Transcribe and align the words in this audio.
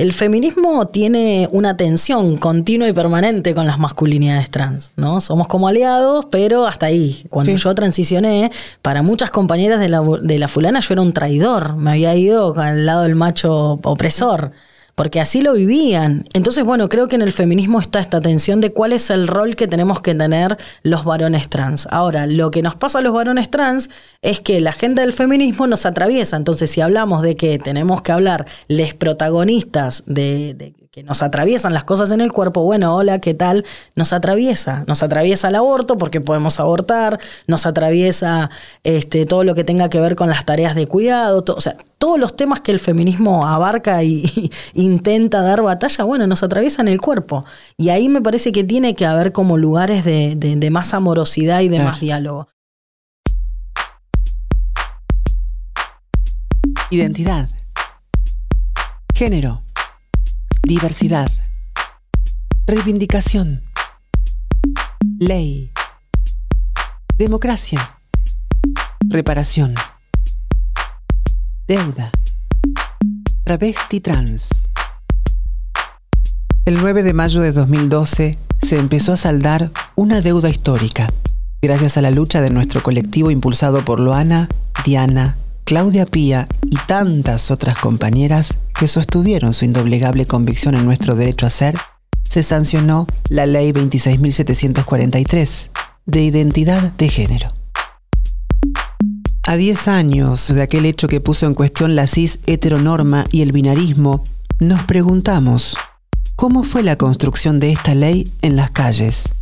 el 0.00 0.14
feminismo 0.14 0.88
tiene 0.88 1.46
una 1.52 1.76
tensión 1.76 2.38
continua 2.38 2.88
y 2.88 2.92
permanente 2.94 3.54
con 3.54 3.66
las 3.66 3.78
masculinidades 3.78 4.48
trans, 4.48 4.92
¿no? 4.96 5.20
Somos 5.20 5.46
como 5.46 5.68
aliados, 5.68 6.26
pero 6.30 6.66
hasta 6.66 6.86
ahí. 6.86 7.26
Cuando 7.28 7.54
yo 7.54 7.74
transicioné, 7.74 8.50
para 8.80 9.02
muchas 9.02 9.30
compañeras 9.30 9.78
de 9.78 9.90
la, 9.90 10.00
de 10.22 10.38
la 10.38 10.48
fulana 10.48 10.80
yo 10.80 10.94
era 10.94 11.02
un 11.02 11.12
traidor, 11.12 11.76
me 11.76 11.90
había 11.90 12.14
ido 12.14 12.58
al 12.58 12.86
lado 12.86 13.02
del 13.02 13.14
macho 13.14 13.78
opresor 13.82 14.52
porque 15.00 15.18
así 15.18 15.40
lo 15.40 15.54
vivían. 15.54 16.26
Entonces, 16.34 16.62
bueno, 16.62 16.90
creo 16.90 17.08
que 17.08 17.16
en 17.16 17.22
el 17.22 17.32
feminismo 17.32 17.80
está 17.80 18.00
esta 18.00 18.20
tensión 18.20 18.60
de 18.60 18.74
cuál 18.74 18.92
es 18.92 19.08
el 19.08 19.28
rol 19.28 19.56
que 19.56 19.66
tenemos 19.66 20.02
que 20.02 20.14
tener 20.14 20.58
los 20.82 21.06
varones 21.06 21.48
trans. 21.48 21.88
Ahora, 21.90 22.26
lo 22.26 22.50
que 22.50 22.60
nos 22.60 22.76
pasa 22.76 22.98
a 22.98 23.00
los 23.00 23.14
varones 23.14 23.48
trans 23.48 23.88
es 24.20 24.40
que 24.40 24.60
la 24.60 24.68
agenda 24.68 25.00
del 25.00 25.14
feminismo 25.14 25.66
nos 25.66 25.86
atraviesa. 25.86 26.36
Entonces, 26.36 26.70
si 26.70 26.82
hablamos 26.82 27.22
de 27.22 27.34
que 27.34 27.58
tenemos 27.58 28.02
que 28.02 28.12
hablar 28.12 28.44
les 28.68 28.92
protagonistas 28.92 30.02
de, 30.04 30.74
que 30.90 31.04
nos 31.04 31.22
atraviesan 31.22 31.72
las 31.72 31.84
cosas 31.84 32.10
en 32.10 32.20
el 32.20 32.32
cuerpo, 32.32 32.64
bueno, 32.64 32.96
hola, 32.96 33.20
¿qué 33.20 33.32
tal? 33.32 33.64
Nos 33.94 34.12
atraviesa, 34.12 34.82
nos 34.88 35.04
atraviesa 35.04 35.46
el 35.46 35.54
aborto 35.54 35.96
porque 35.96 36.20
podemos 36.20 36.58
abortar, 36.58 37.20
nos 37.46 37.64
atraviesa 37.64 38.50
este, 38.82 39.24
todo 39.24 39.44
lo 39.44 39.54
que 39.54 39.62
tenga 39.62 39.88
que 39.88 40.00
ver 40.00 40.16
con 40.16 40.28
las 40.28 40.44
tareas 40.44 40.74
de 40.74 40.88
cuidado, 40.88 41.44
o 41.46 41.60
sea, 41.60 41.76
todos 41.98 42.18
los 42.18 42.34
temas 42.34 42.60
que 42.60 42.72
el 42.72 42.80
feminismo 42.80 43.46
abarca 43.46 44.02
y, 44.02 44.50
intenta 44.74 45.42
dar 45.42 45.62
batalla, 45.62 46.02
bueno, 46.02 46.26
nos 46.26 46.42
atraviesan 46.42 46.88
el 46.88 47.00
cuerpo. 47.00 47.44
Y 47.76 47.90
ahí 47.90 48.08
me 48.08 48.20
parece 48.20 48.50
que 48.50 48.64
tiene 48.64 48.96
que 48.96 49.06
haber 49.06 49.30
como 49.30 49.58
lugares 49.58 50.04
de, 50.04 50.70
más 50.72 50.92
amorosidad 50.92 51.60
y 51.60 51.68
de 51.68 51.78
más 51.78 52.00
diálogo. 52.00 52.48
Identidad. 56.90 57.48
Género 59.14 59.62
diversidad, 60.70 61.28
reivindicación, 62.64 63.64
ley, 65.18 65.72
democracia, 67.18 67.98
reparación, 69.00 69.74
deuda, 71.66 72.12
travesti 73.42 73.98
trans. 73.98 74.68
El 76.66 76.80
9 76.80 77.02
de 77.02 77.14
mayo 77.14 77.40
de 77.40 77.50
2012 77.50 78.38
se 78.62 78.78
empezó 78.78 79.14
a 79.14 79.16
saldar 79.16 79.72
una 79.96 80.20
deuda 80.20 80.50
histórica, 80.50 81.12
gracias 81.60 81.96
a 81.96 82.00
la 82.00 82.12
lucha 82.12 82.40
de 82.40 82.50
nuestro 82.50 82.80
colectivo 82.80 83.32
impulsado 83.32 83.84
por 83.84 83.98
Loana, 83.98 84.48
Diana, 84.84 85.36
Claudia 85.70 86.04
Pía 86.04 86.48
y 86.64 86.74
tantas 86.88 87.52
otras 87.52 87.78
compañeras 87.78 88.56
que 88.76 88.88
sostuvieron 88.88 89.54
su 89.54 89.64
indoblegable 89.64 90.26
convicción 90.26 90.74
en 90.74 90.84
nuestro 90.84 91.14
derecho 91.14 91.46
a 91.46 91.50
ser, 91.50 91.76
se 92.24 92.42
sancionó 92.42 93.06
la 93.28 93.46
Ley 93.46 93.70
26.743 93.70 95.68
de 96.06 96.24
identidad 96.24 96.90
de 96.94 97.08
género. 97.08 97.54
A 99.44 99.56
10 99.56 99.86
años 99.86 100.52
de 100.52 100.60
aquel 100.60 100.86
hecho 100.86 101.06
que 101.06 101.20
puso 101.20 101.46
en 101.46 101.54
cuestión 101.54 101.94
la 101.94 102.08
cis 102.08 102.40
heteronorma 102.46 103.22
y 103.30 103.42
el 103.42 103.52
binarismo, 103.52 104.24
nos 104.58 104.82
preguntamos, 104.82 105.76
¿cómo 106.34 106.64
fue 106.64 106.82
la 106.82 106.96
construcción 106.96 107.60
de 107.60 107.70
esta 107.70 107.94
ley 107.94 108.28
en 108.42 108.56
las 108.56 108.72
calles? 108.72 109.36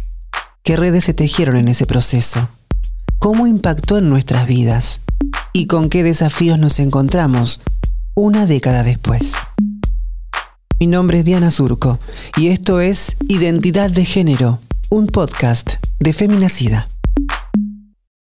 ¿Qué 0.63 0.77
redes 0.77 1.05
se 1.05 1.15
tejieron 1.15 1.57
en 1.57 1.69
ese 1.69 1.87
proceso? 1.87 2.51
¿Cómo 3.19 3.47
impactó 3.47 3.97
en 3.97 4.11
nuestras 4.11 4.47
vidas? 4.47 5.01
Y 5.53 5.67
con 5.67 5.89
qué 5.89 6.03
desafíos 6.03 6.59
nos 6.59 6.79
encontramos 6.79 7.61
una 8.15 8.47
década 8.47 8.83
después. 8.83 9.33
Mi 10.81 10.87
nombre 10.87 11.21
es 11.21 11.25
Diana 11.25 11.51
Surco 11.51 11.99
y 12.37 12.49
esto 12.49 12.81
es 12.81 13.17
Identidad 13.29 13.91
de 13.91 14.05
Género, 14.05 14.61
un 14.91 15.07
podcast 15.07 15.75
de 15.99 16.13
Feminacida. 16.13 16.89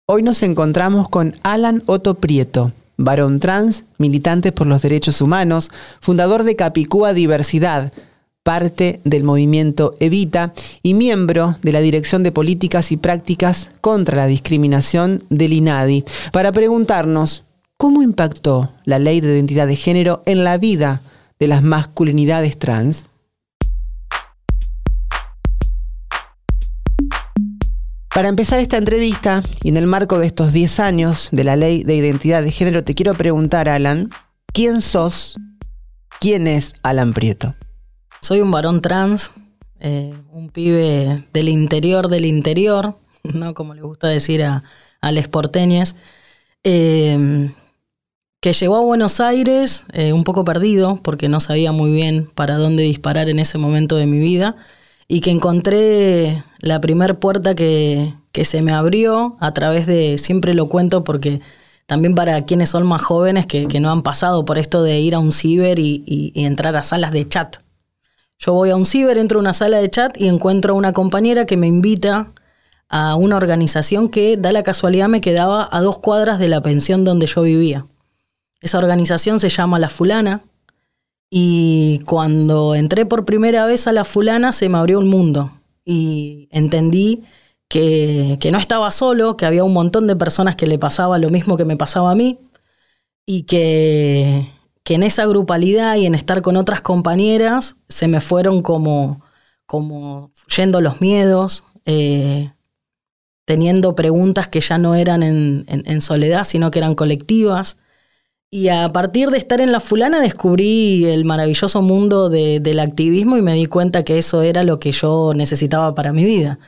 Hoy 0.06 0.22
nos 0.22 0.42
encontramos 0.42 1.08
con 1.08 1.36
Alan 1.42 1.82
Otto 1.86 2.14
Prieto, 2.14 2.72
varón 2.96 3.40
trans, 3.40 3.84
militante 3.98 4.52
por 4.52 4.66
los 4.66 4.82
derechos 4.82 5.20
humanos, 5.20 5.70
fundador 6.00 6.44
de 6.44 6.56
Capicúa 6.56 7.12
Diversidad, 7.12 7.92
parte 8.48 9.02
del 9.04 9.24
movimiento 9.24 9.94
Evita 10.00 10.54
y 10.82 10.94
miembro 10.94 11.58
de 11.60 11.70
la 11.70 11.80
Dirección 11.80 12.22
de 12.22 12.32
Políticas 12.32 12.92
y 12.92 12.96
Prácticas 12.96 13.72
contra 13.82 14.16
la 14.16 14.26
Discriminación 14.26 15.22
del 15.28 15.52
INADI, 15.52 16.06
para 16.32 16.50
preguntarnos 16.50 17.44
cómo 17.76 18.02
impactó 18.02 18.72
la 18.86 18.98
ley 18.98 19.20
de 19.20 19.34
identidad 19.34 19.66
de 19.66 19.76
género 19.76 20.22
en 20.24 20.44
la 20.44 20.56
vida 20.56 21.02
de 21.38 21.46
las 21.46 21.62
masculinidades 21.62 22.58
trans. 22.58 23.04
Para 28.14 28.30
empezar 28.30 28.60
esta 28.60 28.78
entrevista, 28.78 29.42
y 29.62 29.68
en 29.68 29.76
el 29.76 29.86
marco 29.86 30.18
de 30.18 30.26
estos 30.26 30.54
10 30.54 30.80
años 30.80 31.28
de 31.32 31.44
la 31.44 31.56
ley 31.56 31.84
de 31.84 31.96
identidad 31.96 32.42
de 32.42 32.50
género, 32.50 32.82
te 32.82 32.94
quiero 32.94 33.12
preguntar, 33.12 33.68
Alan, 33.68 34.08
¿quién 34.54 34.80
sos? 34.80 35.36
¿Quién 36.18 36.46
es 36.46 36.72
Alan 36.82 37.12
Prieto? 37.12 37.54
Soy 38.20 38.40
un 38.40 38.50
varón 38.50 38.80
trans, 38.80 39.30
eh, 39.80 40.12
un 40.32 40.50
pibe 40.50 41.26
del 41.32 41.48
interior 41.48 42.08
del 42.08 42.24
interior, 42.24 42.98
¿no? 43.22 43.54
Como 43.54 43.74
le 43.74 43.82
gusta 43.82 44.08
decir 44.08 44.42
a, 44.44 44.64
a 45.00 45.12
les 45.12 45.28
porteñes, 45.28 45.96
eh, 46.64 47.50
que 48.40 48.52
llegó 48.52 48.76
a 48.76 48.80
Buenos 48.80 49.20
Aires 49.20 49.84
eh, 49.92 50.12
un 50.12 50.24
poco 50.24 50.44
perdido, 50.44 51.00
porque 51.02 51.28
no 51.28 51.40
sabía 51.40 51.72
muy 51.72 51.90
bien 51.92 52.30
para 52.34 52.56
dónde 52.56 52.84
disparar 52.84 53.28
en 53.28 53.38
ese 53.38 53.58
momento 53.58 53.96
de 53.96 54.06
mi 54.06 54.18
vida, 54.18 54.56
y 55.08 55.20
que 55.20 55.30
encontré 55.30 56.44
la 56.60 56.80
primer 56.80 57.18
puerta 57.18 57.54
que, 57.54 58.14
que 58.32 58.44
se 58.44 58.62
me 58.62 58.72
abrió 58.72 59.36
a 59.40 59.52
través 59.54 59.86
de, 59.86 60.18
siempre 60.18 60.54
lo 60.54 60.68
cuento 60.68 61.02
porque 61.02 61.40
también 61.86 62.14
para 62.14 62.44
quienes 62.44 62.68
son 62.68 62.86
más 62.86 63.02
jóvenes 63.02 63.46
que, 63.46 63.66
no 63.80 63.90
han 63.90 64.02
pasado 64.02 64.44
por 64.44 64.58
esto 64.58 64.82
de 64.82 65.00
ir 65.00 65.14
a 65.14 65.18
un 65.18 65.32
ciber 65.32 65.78
y 65.78 66.32
entrar 66.34 66.76
a 66.76 66.82
salas 66.82 67.12
de 67.12 67.26
chat. 67.26 67.56
Yo 68.38 68.52
voy 68.52 68.70
a 68.70 68.76
un 68.76 68.84
ciber, 68.84 69.18
entro 69.18 69.38
a 69.38 69.42
una 69.42 69.52
sala 69.52 69.78
de 69.78 69.90
chat 69.90 70.16
y 70.20 70.28
encuentro 70.28 70.74
a 70.74 70.76
una 70.76 70.92
compañera 70.92 71.44
que 71.44 71.56
me 71.56 71.66
invita 71.66 72.32
a 72.88 73.16
una 73.16 73.36
organización 73.36 74.08
que, 74.08 74.36
da 74.36 74.52
la 74.52 74.62
casualidad, 74.62 75.08
me 75.08 75.20
quedaba 75.20 75.68
a 75.70 75.80
dos 75.80 75.98
cuadras 75.98 76.38
de 76.38 76.48
la 76.48 76.62
pensión 76.62 77.04
donde 77.04 77.26
yo 77.26 77.42
vivía. 77.42 77.86
Esa 78.60 78.78
organización 78.78 79.40
se 79.40 79.48
llama 79.48 79.78
La 79.78 79.88
Fulana 79.88 80.42
y 81.30 82.00
cuando 82.06 82.74
entré 82.74 83.06
por 83.06 83.24
primera 83.24 83.66
vez 83.66 83.86
a 83.86 83.92
La 83.92 84.04
Fulana 84.04 84.52
se 84.52 84.68
me 84.68 84.78
abrió 84.78 85.00
un 85.00 85.08
mundo 85.08 85.52
y 85.84 86.48
entendí 86.50 87.24
que, 87.68 88.38
que 88.40 88.50
no 88.50 88.58
estaba 88.58 88.90
solo, 88.92 89.36
que 89.36 89.46
había 89.46 89.64
un 89.64 89.72
montón 89.72 90.06
de 90.06 90.16
personas 90.16 90.56
que 90.56 90.66
le 90.66 90.78
pasaba 90.78 91.18
lo 91.18 91.28
mismo 91.28 91.56
que 91.56 91.64
me 91.64 91.76
pasaba 91.76 92.12
a 92.12 92.14
mí 92.14 92.38
y 93.26 93.42
que 93.42 94.48
que 94.88 94.94
en 94.94 95.02
esa 95.02 95.26
grupalidad 95.26 95.96
y 95.96 96.06
en 96.06 96.14
estar 96.14 96.40
con 96.40 96.56
otras 96.56 96.80
compañeras 96.80 97.76
se 97.90 98.08
me 98.08 98.22
fueron 98.22 98.62
como, 98.62 99.22
como 99.66 100.32
yendo 100.56 100.80
los 100.80 101.02
miedos, 101.02 101.64
eh, 101.84 102.52
teniendo 103.44 103.94
preguntas 103.94 104.48
que 104.48 104.62
ya 104.62 104.78
no 104.78 104.94
eran 104.94 105.22
en, 105.22 106.00
soledad, 106.00 106.44
sino 106.44 106.70
que 106.70 106.78
eran 106.78 106.94
colectivas. 106.94 107.76
Y 108.50 108.68
a 108.68 108.90
partir 108.90 109.28
de 109.28 109.36
estar 109.36 109.60
en 109.60 109.72
la 109.72 109.80
fulana 109.80 110.22
descubrí 110.22 111.04
el 111.04 111.26
maravilloso 111.26 111.82
mundo 111.82 112.30
del 112.30 112.80
activismo 112.80 113.36
y 113.36 113.42
me 113.42 113.52
di 113.52 113.66
cuenta 113.66 114.04
que 114.04 114.16
eso 114.16 114.40
era 114.40 114.64
lo 114.64 114.80
que 114.80 114.92
yo 114.92 115.34
necesitaba 115.34 115.94
para 115.94 116.14
mi 116.14 116.24
vida, 116.24 116.60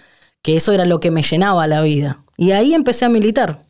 que 0.42 0.56
eso 0.56 0.72
era 0.72 0.84
lo 0.84 1.00
que 1.00 1.10
me 1.10 1.22
llenaba 1.22 1.66
la 1.66 1.80
vida. 1.80 2.22
Y 2.36 2.50
ahí 2.50 2.74
empecé 2.74 3.06
a 3.06 3.08
militar. 3.08 3.62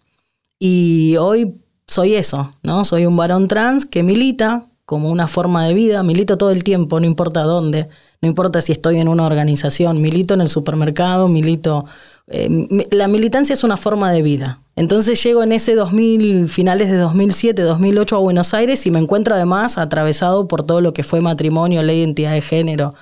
Y 0.59 1.15
hoy 1.19 1.55
soy 1.91 2.15
eso, 2.15 2.51
¿no? 2.63 2.85
Soy 2.85 3.05
un 3.05 3.17
varón 3.17 3.49
trans 3.49 3.85
que 3.85 4.05
milita 4.05 4.67
como 4.85 5.11
una 5.11 5.27
forma 5.27 5.67
de 5.67 5.75
vida, 5.75 6.05
milito 6.05 6.39
todo 6.39 6.51
el 6.51 6.63
tiempo, 6.63 7.01
no 7.01 7.07
importa 7.07 7.43
dónde, 7.43 7.89
no 8.23 8.29
importa 8.29 8.61
si 8.61 8.71
estoy 8.71 9.01
en 9.01 9.09
una 9.09 9.27
organización, 9.27 10.01
milito 10.01 10.35
en 10.35 10.41
el 10.41 10.49
supermercado, 10.49 11.29
milito... 11.29 11.85
Eh, 12.29 12.49
la 12.93 13.09
militancia 13.09 13.55
es 13.55 13.65
una 13.65 13.77
forma 13.77 14.13
de 14.13 14.23
vida. 14.23 14.61
Entonces 14.77 15.21
llego 15.21 15.43
en 15.43 15.51
ese 15.51 15.75
2000, 15.75 16.49
finales 16.49 16.91
de 16.93 16.97
2007, 16.97 17.61
2008 17.63 18.17
a 18.17 18.21
Buenos 18.21 18.55
Aires 18.55 18.87
y 18.87 18.93
me 18.93 19.01
encuentro 19.01 19.35
además 19.35 19.77
atravesado 19.77 20.47
por 20.47 20.63
todo 20.63 20.81
lo 20.81 20.93
que 20.93 21.03
fue 21.03 21.21
matrimonio, 21.21 21.83
de 21.83 21.93
identidad 21.93 22.33
de 22.33 22.41
género, 22.41 22.95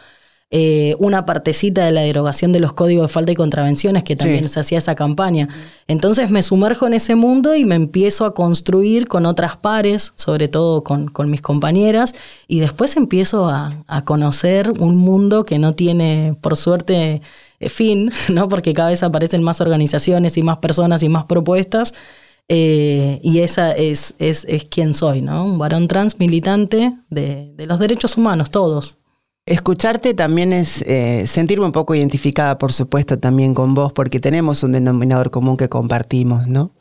eh, 0.50 0.96
una 0.98 1.26
partecita 1.26 1.84
de 1.84 1.92
la 1.92 2.00
derogación 2.00 2.52
de 2.52 2.60
los 2.60 2.72
códigos 2.72 3.08
de 3.08 3.12
falta 3.12 3.32
y 3.32 3.34
contravenciones, 3.34 4.02
que 4.02 4.16
también 4.16 4.48
se 4.48 4.60
hacía 4.60 4.78
esa 4.78 4.94
campaña. 4.94 5.48
Entonces 5.88 6.30
me 6.30 6.42
sumerjo 6.42 6.86
en 6.86 6.94
ese 6.94 7.16
mundo 7.16 7.54
y 7.54 7.66
me 7.66 7.74
empiezo 7.74 8.24
a 8.24 8.32
construir 8.32 9.08
con 9.08 9.26
otras 9.26 9.58
pares, 9.58 10.14
sobre 10.16 10.48
todo 10.48 10.82
con, 10.84 11.12
mis 11.26 11.42
compañeras, 11.42 12.14
y 12.46 12.60
después 12.60 12.96
empiezo 12.96 13.46
a, 13.48 13.84
conocer 14.06 14.70
un 14.78 14.96
mundo 14.96 15.44
que 15.44 15.58
no 15.58 15.74
tiene, 15.74 16.34
por 16.40 16.56
suerte, 16.56 17.20
eh, 17.60 17.68
fin, 17.68 18.10
¿no? 18.30 18.48
Porque 18.48 18.72
cada 18.72 18.88
vez 18.88 19.02
aparecen 19.02 19.42
más 19.42 19.60
organizaciones 19.60 20.38
y 20.38 20.42
más 20.42 20.58
personas 20.58 21.02
y 21.02 21.10
más 21.10 21.24
propuestas. 21.24 21.92
Eh, 22.48 23.20
y 23.22 23.40
esa 23.40 23.72
es, 23.72 24.14
es, 24.18 24.46
es, 24.48 24.64
quien 24.64 24.94
soy, 24.94 25.20
¿no? 25.20 25.44
Un 25.44 25.58
varón 25.58 25.88
trans 25.88 26.18
militante 26.18 26.94
de, 27.10 27.52
de 27.54 27.66
los 27.66 27.78
derechos 27.78 28.16
humanos, 28.16 28.50
todos. 28.50 28.96
Escucharte 29.48 30.12
también 30.12 30.52
es 30.52 30.82
eh, 30.82 31.26
sentirme 31.26 31.64
un 31.64 31.72
poco 31.72 31.94
identificada, 31.94 32.58
por 32.58 32.74
supuesto, 32.74 33.18
también 33.18 33.54
con 33.54 33.72
vos, 33.72 33.94
porque 33.94 34.20
tenemos 34.20 34.62
un 34.62 34.72
denominador 34.72 35.30
común 35.30 35.56
que 35.56 35.70
compartimos, 35.70 36.46
¿no? 36.46 36.72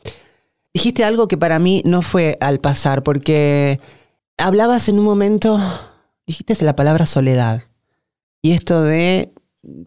Dijiste 0.74 1.02
algo 1.02 1.28
que 1.28 1.38
para 1.38 1.58
mí 1.58 1.80
no 1.86 2.02
fue 2.02 2.36
al 2.42 2.60
pasar, 2.60 3.02
porque 3.02 3.80
hablabas 4.36 4.90
en 4.90 4.98
un 4.98 5.06
momento, 5.06 5.58
dijiste 6.26 6.62
la 6.62 6.76
palabra 6.76 7.06
soledad. 7.06 7.62
Y 8.42 8.52
esto 8.52 8.82
de 8.82 9.32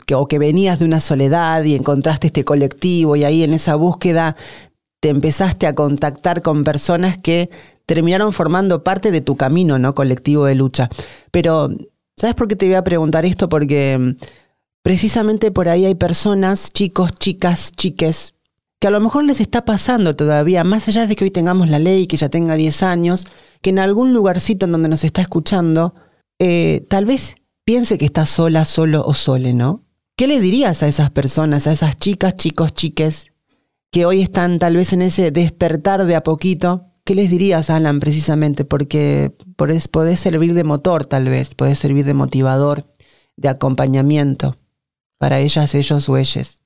que, 0.08 0.16
o 0.16 0.28
que 0.28 0.40
venías 0.40 0.80
de 0.80 0.86
una 0.86 1.02
soledad 1.02 1.64
y 1.64 1.76
encontraste 1.76 2.28
este 2.28 2.44
colectivo 2.44 3.16
y 3.16 3.26
ahí 3.26 3.44
en 3.44 3.54
esa 3.54 3.76
búsqueda 3.76 4.36
te 5.02 5.10
empezaste 5.10 5.68
a 5.68 5.76
contactar 5.76 6.42
con 6.42 6.64
personas 6.64 7.20
que 7.20 7.52
terminaron 7.86 8.34
formando 8.34 8.84
parte 8.84 9.12
de 9.12 9.22
tu 9.22 9.38
camino, 9.38 9.78
¿no? 9.78 9.94
Colectivo 9.94 10.46
de 10.46 10.56
lucha. 10.56 10.90
Pero, 11.30 11.70
¿sabes 12.22 12.36
por 12.36 12.48
qué 12.48 12.56
te 12.56 12.68
voy 12.68 12.76
a 12.76 12.84
preguntar 12.84 13.26
esto? 13.26 13.50
Porque 13.50 13.98
mm, 13.98 14.16
precisamente 14.84 15.50
por 15.50 15.68
ahí 15.68 15.86
hay 15.86 15.96
personas, 15.96 16.72
chicos, 16.72 17.14
chicas, 17.16 17.72
chiques, 17.76 18.36
que 18.80 18.88
a 18.88 18.92
lo 18.92 19.00
mejor 19.00 19.24
les 19.24 19.42
está 19.42 19.66
pasando 19.66 20.16
todavía, 20.16 20.64
más 20.64 20.88
allá 20.88 21.08
de 21.08 21.16
que 21.16 21.24
hoy 21.24 21.32
tengamos 21.32 21.68
la 21.68 21.80
ley, 21.80 22.06
que 22.06 22.18
ya 22.18 22.30
tenga 22.30 22.54
10 22.54 22.84
años, 22.84 23.26
que 23.64 23.72
en 23.72 23.80
algún 23.80 24.14
lugarcito 24.14 24.68
en 24.68 24.72
donde 24.72 24.90
nos 24.90 25.04
está 25.04 25.24
escuchando, 25.24 25.96
eh, 26.38 26.86
tal 26.90 27.06
vez 27.06 27.38
piense 27.66 27.98
que 27.98 28.06
está 28.06 28.28
sola, 28.28 28.66
solo 28.66 29.04
o 29.04 29.16
sole, 29.16 29.54
¿no? 29.54 29.84
¿Qué 30.16 30.28
le 30.28 30.40
dirías 30.40 30.84
a 30.84 30.88
esas 30.88 31.10
personas, 31.10 31.66
a 31.66 31.72
esas 31.72 31.98
chicas, 31.98 32.36
chicos, 32.36 32.76
chiques 32.76 33.32
que 33.92 34.06
hoy 34.06 34.22
están 34.22 34.60
tal 34.60 34.76
vez 34.76 34.94
en 34.94 35.02
ese 35.02 35.32
despertar 35.32 36.06
de 36.06 36.16
a 36.16 36.22
poquito, 36.22 36.91
¿qué 37.12 37.16
les 37.16 37.30
dirías, 37.30 37.70
Alan, 37.70 38.00
precisamente? 38.00 38.64
Porque 38.64 39.34
podés, 39.58 39.90
servir 40.18 40.54
de 40.54 40.64
motor, 40.64 41.06
tal 41.06 41.28
vez, 41.28 41.54
podés 41.56 41.78
servir 41.78 42.06
de 42.06 42.14
motivador, 42.14 42.86
de 43.36 43.50
acompañamiento 43.50 44.56
para 45.18 45.40
ellas, 45.40 45.76
ellos 45.76 46.08
o 46.08 46.16
ellas. 46.16 46.62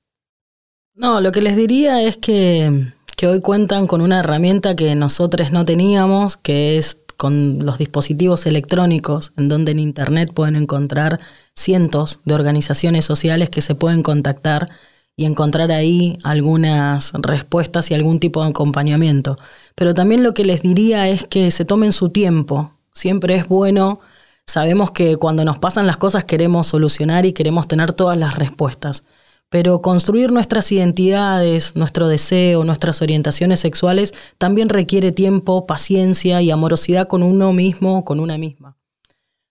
No, 0.94 1.20
lo 1.20 1.32
que 1.32 1.42
les 1.42 1.56
diría 1.56 2.00
es 2.00 2.16
que, 2.16 2.92
que 3.16 3.26
hoy 3.26 3.40
cuentan 3.40 3.88
con 3.88 4.00
una 4.00 4.20
herramienta 4.20 4.76
que 4.76 4.94
nosotros 4.94 5.50
no 5.50 5.64
teníamos, 5.64 6.36
que 6.36 6.78
es 6.78 7.00
con 7.16 7.66
los 7.66 7.78
dispositivos 7.78 8.46
electrónicos, 8.46 9.32
en 9.36 9.48
donde 9.48 9.72
en 9.72 9.80
Internet 9.80 10.32
pueden 10.32 10.54
encontrar 10.54 11.18
cientos 11.56 12.20
de 12.24 12.34
organizaciones 12.34 13.04
sociales 13.04 13.50
que 13.50 13.62
se 13.62 13.74
pueden 13.74 14.04
contactar 14.04 14.70
y 15.16 15.24
encontrar 15.24 15.72
ahí 15.72 16.18
algunas 16.24 17.12
respuestas 17.14 17.90
y 17.90 17.94
algún 17.94 18.20
tipo 18.20 18.42
de 18.42 18.50
acompañamiento. 18.50 19.38
Pero 19.74 19.94
también 19.94 20.22
lo 20.22 20.34
que 20.34 20.44
les 20.44 20.62
diría 20.62 21.08
es 21.08 21.24
que 21.26 21.50
se 21.50 21.64
tomen 21.64 21.92
su 21.92 22.10
tiempo. 22.10 22.72
Siempre 22.92 23.34
es 23.34 23.48
bueno, 23.48 23.98
sabemos 24.46 24.90
que 24.90 25.16
cuando 25.16 25.44
nos 25.44 25.58
pasan 25.58 25.86
las 25.86 25.96
cosas 25.96 26.24
queremos 26.24 26.66
solucionar 26.66 27.24
y 27.24 27.32
queremos 27.32 27.66
tener 27.66 27.94
todas 27.94 28.18
las 28.18 28.34
respuestas. 28.36 29.04
Pero 29.48 29.80
construir 29.80 30.32
nuestras 30.32 30.70
identidades, 30.72 31.76
nuestro 31.76 32.08
deseo, 32.08 32.64
nuestras 32.64 33.00
orientaciones 33.00 33.60
sexuales 33.60 34.12
también 34.38 34.68
requiere 34.68 35.12
tiempo, 35.12 35.66
paciencia 35.66 36.42
y 36.42 36.50
amorosidad 36.50 37.08
con 37.08 37.22
uno 37.22 37.52
mismo, 37.52 38.04
con 38.04 38.20
una 38.20 38.38
misma. 38.38 38.76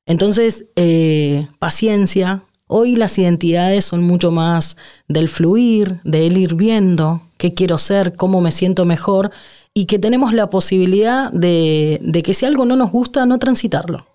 Entonces, 0.06 0.66
eh, 0.76 1.48
paciencia, 1.58 2.44
Hoy 2.68 2.96
las 2.96 3.18
identidades 3.20 3.86
son 3.86 4.02
mucho 4.04 4.32
más 4.32 4.76
del 5.08 5.30
fluir, 5.30 6.00
de 6.04 6.26
ir 6.26 6.56
viendo 6.56 7.22
qué 7.38 7.54
quiero 7.54 7.78
ser, 7.78 8.16
cómo 8.16 8.42
me 8.42 8.52
siento 8.52 8.86
mejor 8.86 9.32
y 9.74 9.86
que 9.86 10.00
tenemos 10.00 10.34
la 10.34 10.50
posibilidad 10.50 11.32
de, 11.32 12.00
de 12.02 12.24
que 12.24 12.34
si 12.34 12.46
algo 12.46 12.66
no 12.66 12.76
nos 12.76 12.92
gusta, 12.92 13.26
no 13.26 13.38
transitarlo. 13.38 14.08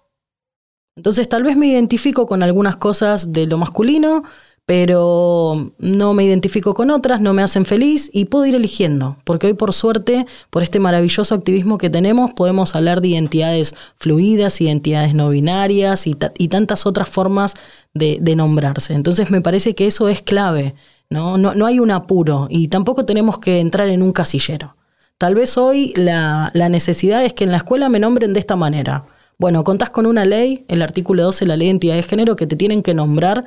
Entonces 0.96 1.28
tal 1.28 1.44
vez 1.44 1.56
me 1.56 1.68
identifico 1.68 2.26
con 2.26 2.42
algunas 2.42 2.76
cosas 2.76 3.32
de 3.32 3.46
lo 3.46 3.56
masculino, 3.56 4.24
pero 4.70 5.72
no 5.78 6.14
me 6.14 6.22
identifico 6.22 6.74
con 6.74 6.92
otras, 6.92 7.20
no 7.20 7.32
me 7.32 7.42
hacen 7.42 7.64
feliz 7.64 8.08
y 8.12 8.26
puedo 8.26 8.46
ir 8.46 8.54
eligiendo, 8.54 9.16
porque 9.24 9.48
hoy 9.48 9.54
por 9.54 9.72
suerte, 9.72 10.26
por 10.48 10.62
este 10.62 10.78
maravilloso 10.78 11.34
activismo 11.34 11.76
que 11.76 11.90
tenemos, 11.90 12.32
podemos 12.34 12.76
hablar 12.76 13.00
de 13.00 13.08
identidades 13.08 13.74
fluidas, 13.96 14.60
identidades 14.60 15.12
no 15.12 15.30
binarias 15.30 16.06
y, 16.06 16.14
tantas 16.14 16.86
otras 16.86 17.08
formas 17.08 17.54
de, 17.94 18.36
nombrarse. 18.36 18.94
Entonces 18.94 19.30
me 19.30 19.40
parece 19.40 19.74
que 19.74 19.86
eso 19.86 20.08
es 20.08 20.22
clave, 20.22 20.74
¿no? 21.08 21.38
¿no? 21.38 21.54
No, 21.54 21.66
hay 21.66 21.78
un 21.78 21.90
apuro 21.90 22.46
y 22.50 22.68
tampoco 22.68 23.04
tenemos 23.04 23.38
que 23.38 23.60
entrar 23.60 23.88
en 23.88 24.02
un 24.02 24.12
casillero. 24.12 24.76
Tal 25.18 25.34
vez 25.34 25.58
hoy 25.58 25.92
la, 25.96 26.50
la 26.54 26.68
necesidad 26.68 27.24
es 27.24 27.34
que 27.34 27.44
en 27.44 27.50
la 27.50 27.58
escuela 27.58 27.88
me 27.88 28.00
nombren 28.00 28.32
de 28.32 28.40
esta 28.40 28.56
manera. 28.56 29.04
Bueno, 29.38 29.64
contás 29.64 29.90
con 29.90 30.06
una 30.06 30.24
ley, 30.24 30.64
el 30.68 30.82
artículo 30.82 31.22
12 31.24 31.44
de 31.44 31.48
la 31.48 31.56
ley 31.56 31.66
de 31.66 31.70
identidad 31.70 31.94
de 31.96 32.02
género, 32.02 32.36
que 32.36 32.46
te 32.46 32.56
tienen 32.56 32.82
que 32.82 32.94
nombrar 32.94 33.46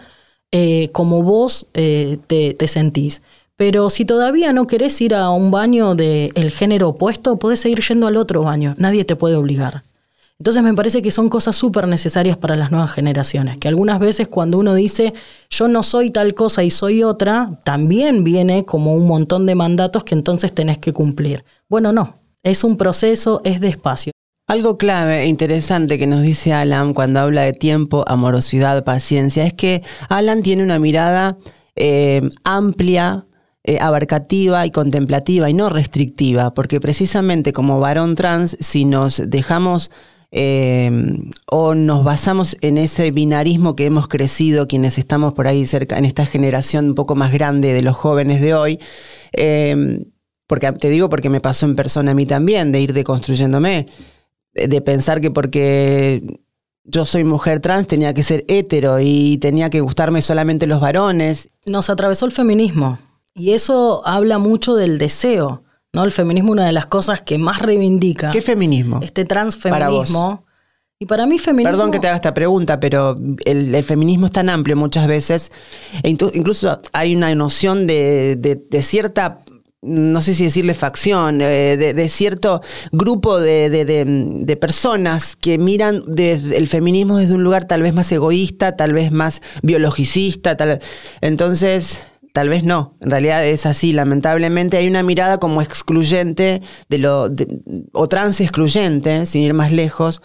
eh, 0.51 0.90
como 0.92 1.24
vos 1.24 1.68
eh, 1.74 2.18
te, 2.28 2.68
sentís. 2.68 3.24
Pero 3.57 3.90
si 3.90 4.06
todavía 4.06 4.54
no 4.54 4.68
querés 4.68 5.00
ir 5.01 5.16
a 5.16 5.30
un 5.31 5.51
baño 5.51 5.95
del 5.95 6.51
género 6.51 6.90
opuesto, 6.90 7.38
podés 7.38 7.60
seguir 7.60 7.81
yendo 7.81 8.07
al 8.07 8.18
otro 8.18 8.42
baño. 8.42 8.75
Nadie 8.78 9.06
te 9.06 9.16
puede 9.16 9.36
obligar. 9.36 9.84
Entonces 10.44 10.62
me 10.62 10.74
parece 10.74 11.01
que 11.01 11.10
son 11.10 11.30
cosas 11.30 11.56
súper 11.56 11.88
necesarias 11.88 12.36
para 12.36 12.57
las 12.57 12.69
nuevas 12.69 12.92
generaciones, 12.92 13.57
que 13.60 13.69
algunas 13.69 13.98
veces 13.98 14.28
cuando 14.28 14.57
uno 14.57 14.75
dice 14.75 15.13
yo 15.50 15.69
no 15.69 15.84
soy 15.84 16.12
tal 16.12 16.34
cosa 16.34 16.66
y 16.66 16.69
soy 16.69 17.01
otra, 17.01 17.62
también 17.63 18.25
viene 18.25 18.66
como 18.66 18.94
un 18.94 19.07
montón 19.07 19.45
de 19.45 19.56
mandatos 19.56 20.04
que 20.04 20.16
entonces 20.16 20.54
tenés 20.54 20.80
que 20.80 20.92
cumplir. 20.92 21.45
Bueno, 21.69 21.94
no, 21.94 22.18
es 22.44 22.66
un 22.66 22.75
proceso, 22.75 23.40
es 23.45 23.62
despacio. 23.62 24.12
Algo 24.45 24.78
clave 24.78 25.22
e 25.22 25.28
interesante 25.28 25.98
que 25.98 26.07
nos 26.07 26.24
dice 26.24 26.51
Alan 26.51 26.94
cuando 26.94 27.22
habla 27.22 27.44
de 27.44 27.54
tiempo, 27.54 28.04
amorosidad, 28.06 28.84
paciencia, 28.84 29.45
es 29.45 29.54
que 29.54 29.81
Alan 30.10 30.44
tiene 30.44 30.62
una 30.62 30.78
mirada 30.78 31.38
eh, 31.78 32.22
amplia, 32.44 33.28
eh, 33.63 33.80
abarcativa 33.80 34.66
y 34.66 34.72
contemplativa 34.72 35.50
y 35.50 35.54
no 35.54 35.69
restrictiva, 35.69 36.54
porque 36.54 36.81
precisamente 36.81 37.54
como 37.54 37.80
varón 37.80 38.16
trans, 38.16 38.57
si 38.60 38.84
nos 38.84 39.22
dejamos 39.30 39.90
eh, 40.33 40.91
o 41.50 41.75
nos 41.75 42.03
basamos 42.03 42.57
en 42.62 42.77
ese 42.77 43.12
binarismo 43.12 43.75
que 43.75 43.85
hemos 43.85 44.07
crecido, 44.07 44.68
quienes 44.68 44.97
estamos 44.97 45.33
por 45.33 45.47
ahí 45.47 45.65
cerca, 45.65 45.97
en 45.97 46.06
esta 46.06 46.25
generación 46.25 46.89
un 46.89 46.95
poco 46.95 47.15
más 47.15 47.31
grande 47.31 47.71
de 47.71 47.81
los 47.81 47.95
jóvenes 47.95 48.41
de 48.41 48.53
hoy, 48.53 48.80
porque 50.47 50.71
te 50.74 50.89
digo 50.89 51.09
porque 51.09 51.30
me 51.30 51.39
pasó 51.39 51.65
en 51.65 51.75
persona 51.75 52.12
a 52.12 52.15
mí 52.15 52.25
también, 52.25 52.71
de 52.71 52.81
ir 52.81 52.94
deconstruyéndome 52.94 53.88
de 54.53 54.81
pensar 54.81 55.19
que 55.21 55.31
porque 55.31 56.41
yo 56.83 57.06
soy 57.06 57.24
mujer 57.24 57.59
trans 57.59 57.88
tenía 57.88 58.13
que 58.13 58.24
ser 58.24 58.45
hetero 58.47 59.00
y 59.00 59.38
tenía 59.38 59.69
que 59.69 59.81
gustarme 59.81 60.21
solamente 60.21 60.68
los 60.68 60.80
varones. 60.80 61.49
Nos 61.66 61.90
atravesó 61.90 62.25
el 62.25 62.31
feminismo 62.31 62.99
y 63.33 63.52
eso 63.52 64.06
habla 64.06 64.37
mucho 64.37 64.75
del 64.75 64.97
deseo, 64.97 65.63
¿no? 65.94 66.04
El 66.04 66.12
feminismo 66.12 66.52
una 66.52 66.66
de 66.66 66.71
las 66.71 66.88
cosas 66.88 67.21
que 67.21 67.38
más 67.38 67.59
reivindica. 67.59 68.31
¿Qué 68.31 68.42
feminismo? 68.42 69.00
Este 69.02 69.26
transfeminismo. 69.26 70.45
Y 71.00 71.06
para 71.06 71.26
mí 71.26 71.38
feminismo... 71.40 71.71
Perdón 71.71 71.92
que 71.92 72.00
te 72.00 72.07
haga 72.07 72.16
esta 72.16 72.33
pregunta, 72.33 72.80
pero 72.80 73.18
el, 73.45 73.83
feminismo 73.83 74.28
es 74.28 74.31
tan 74.31 74.50
amplio 74.50 74.76
muchas 74.76 75.07
veces, 75.07 75.52
e 76.02 76.09
incluso 76.09 76.81
hay 76.94 77.16
una 77.16 77.33
noción 77.35 77.88
de, 77.88 78.35
de 78.38 78.81
cierta 78.81 79.40
no 79.83 80.21
sé 80.21 80.33
si 80.33 80.45
decirle 80.45 80.73
facción, 80.73 81.42
eh, 81.42 81.76
de, 81.78 82.09
cierto 82.09 82.62
grupo 82.92 83.40
de, 83.40 84.57
personas 84.59 85.35
que 85.35 85.57
miran 85.57 86.04
desde 86.07 86.57
el 86.57 86.68
feminismo 86.68 87.18
desde 87.18 87.35
un 87.35 87.44
lugar 87.44 87.66
tal 87.66 87.81
vez 87.81 87.94
más 87.94 88.12
egoísta, 88.12 88.78
tal 88.78 88.94
vez 88.94 89.12
más 89.12 89.42
biologicista, 89.62 90.56
tal 90.56 90.80
entonces 91.19 92.00
tal 92.33 92.49
vez 92.49 92.63
no, 92.63 92.95
en 92.99 93.11
realidad 93.11 93.45
es 93.45 93.66
así, 93.66 93.94
lamentablemente 93.94 94.78
hay 94.78 94.87
una 94.87 95.04
mirada 95.04 95.37
como 95.37 95.61
excluyente 95.61 96.61
de 96.90 96.97
lo 96.97 97.30
o 97.94 98.07
trans 98.07 98.42
excluyente, 98.42 99.25
sin 99.28 99.44
ir 99.44 99.54
más 99.54 99.71
lejos. 99.71 100.21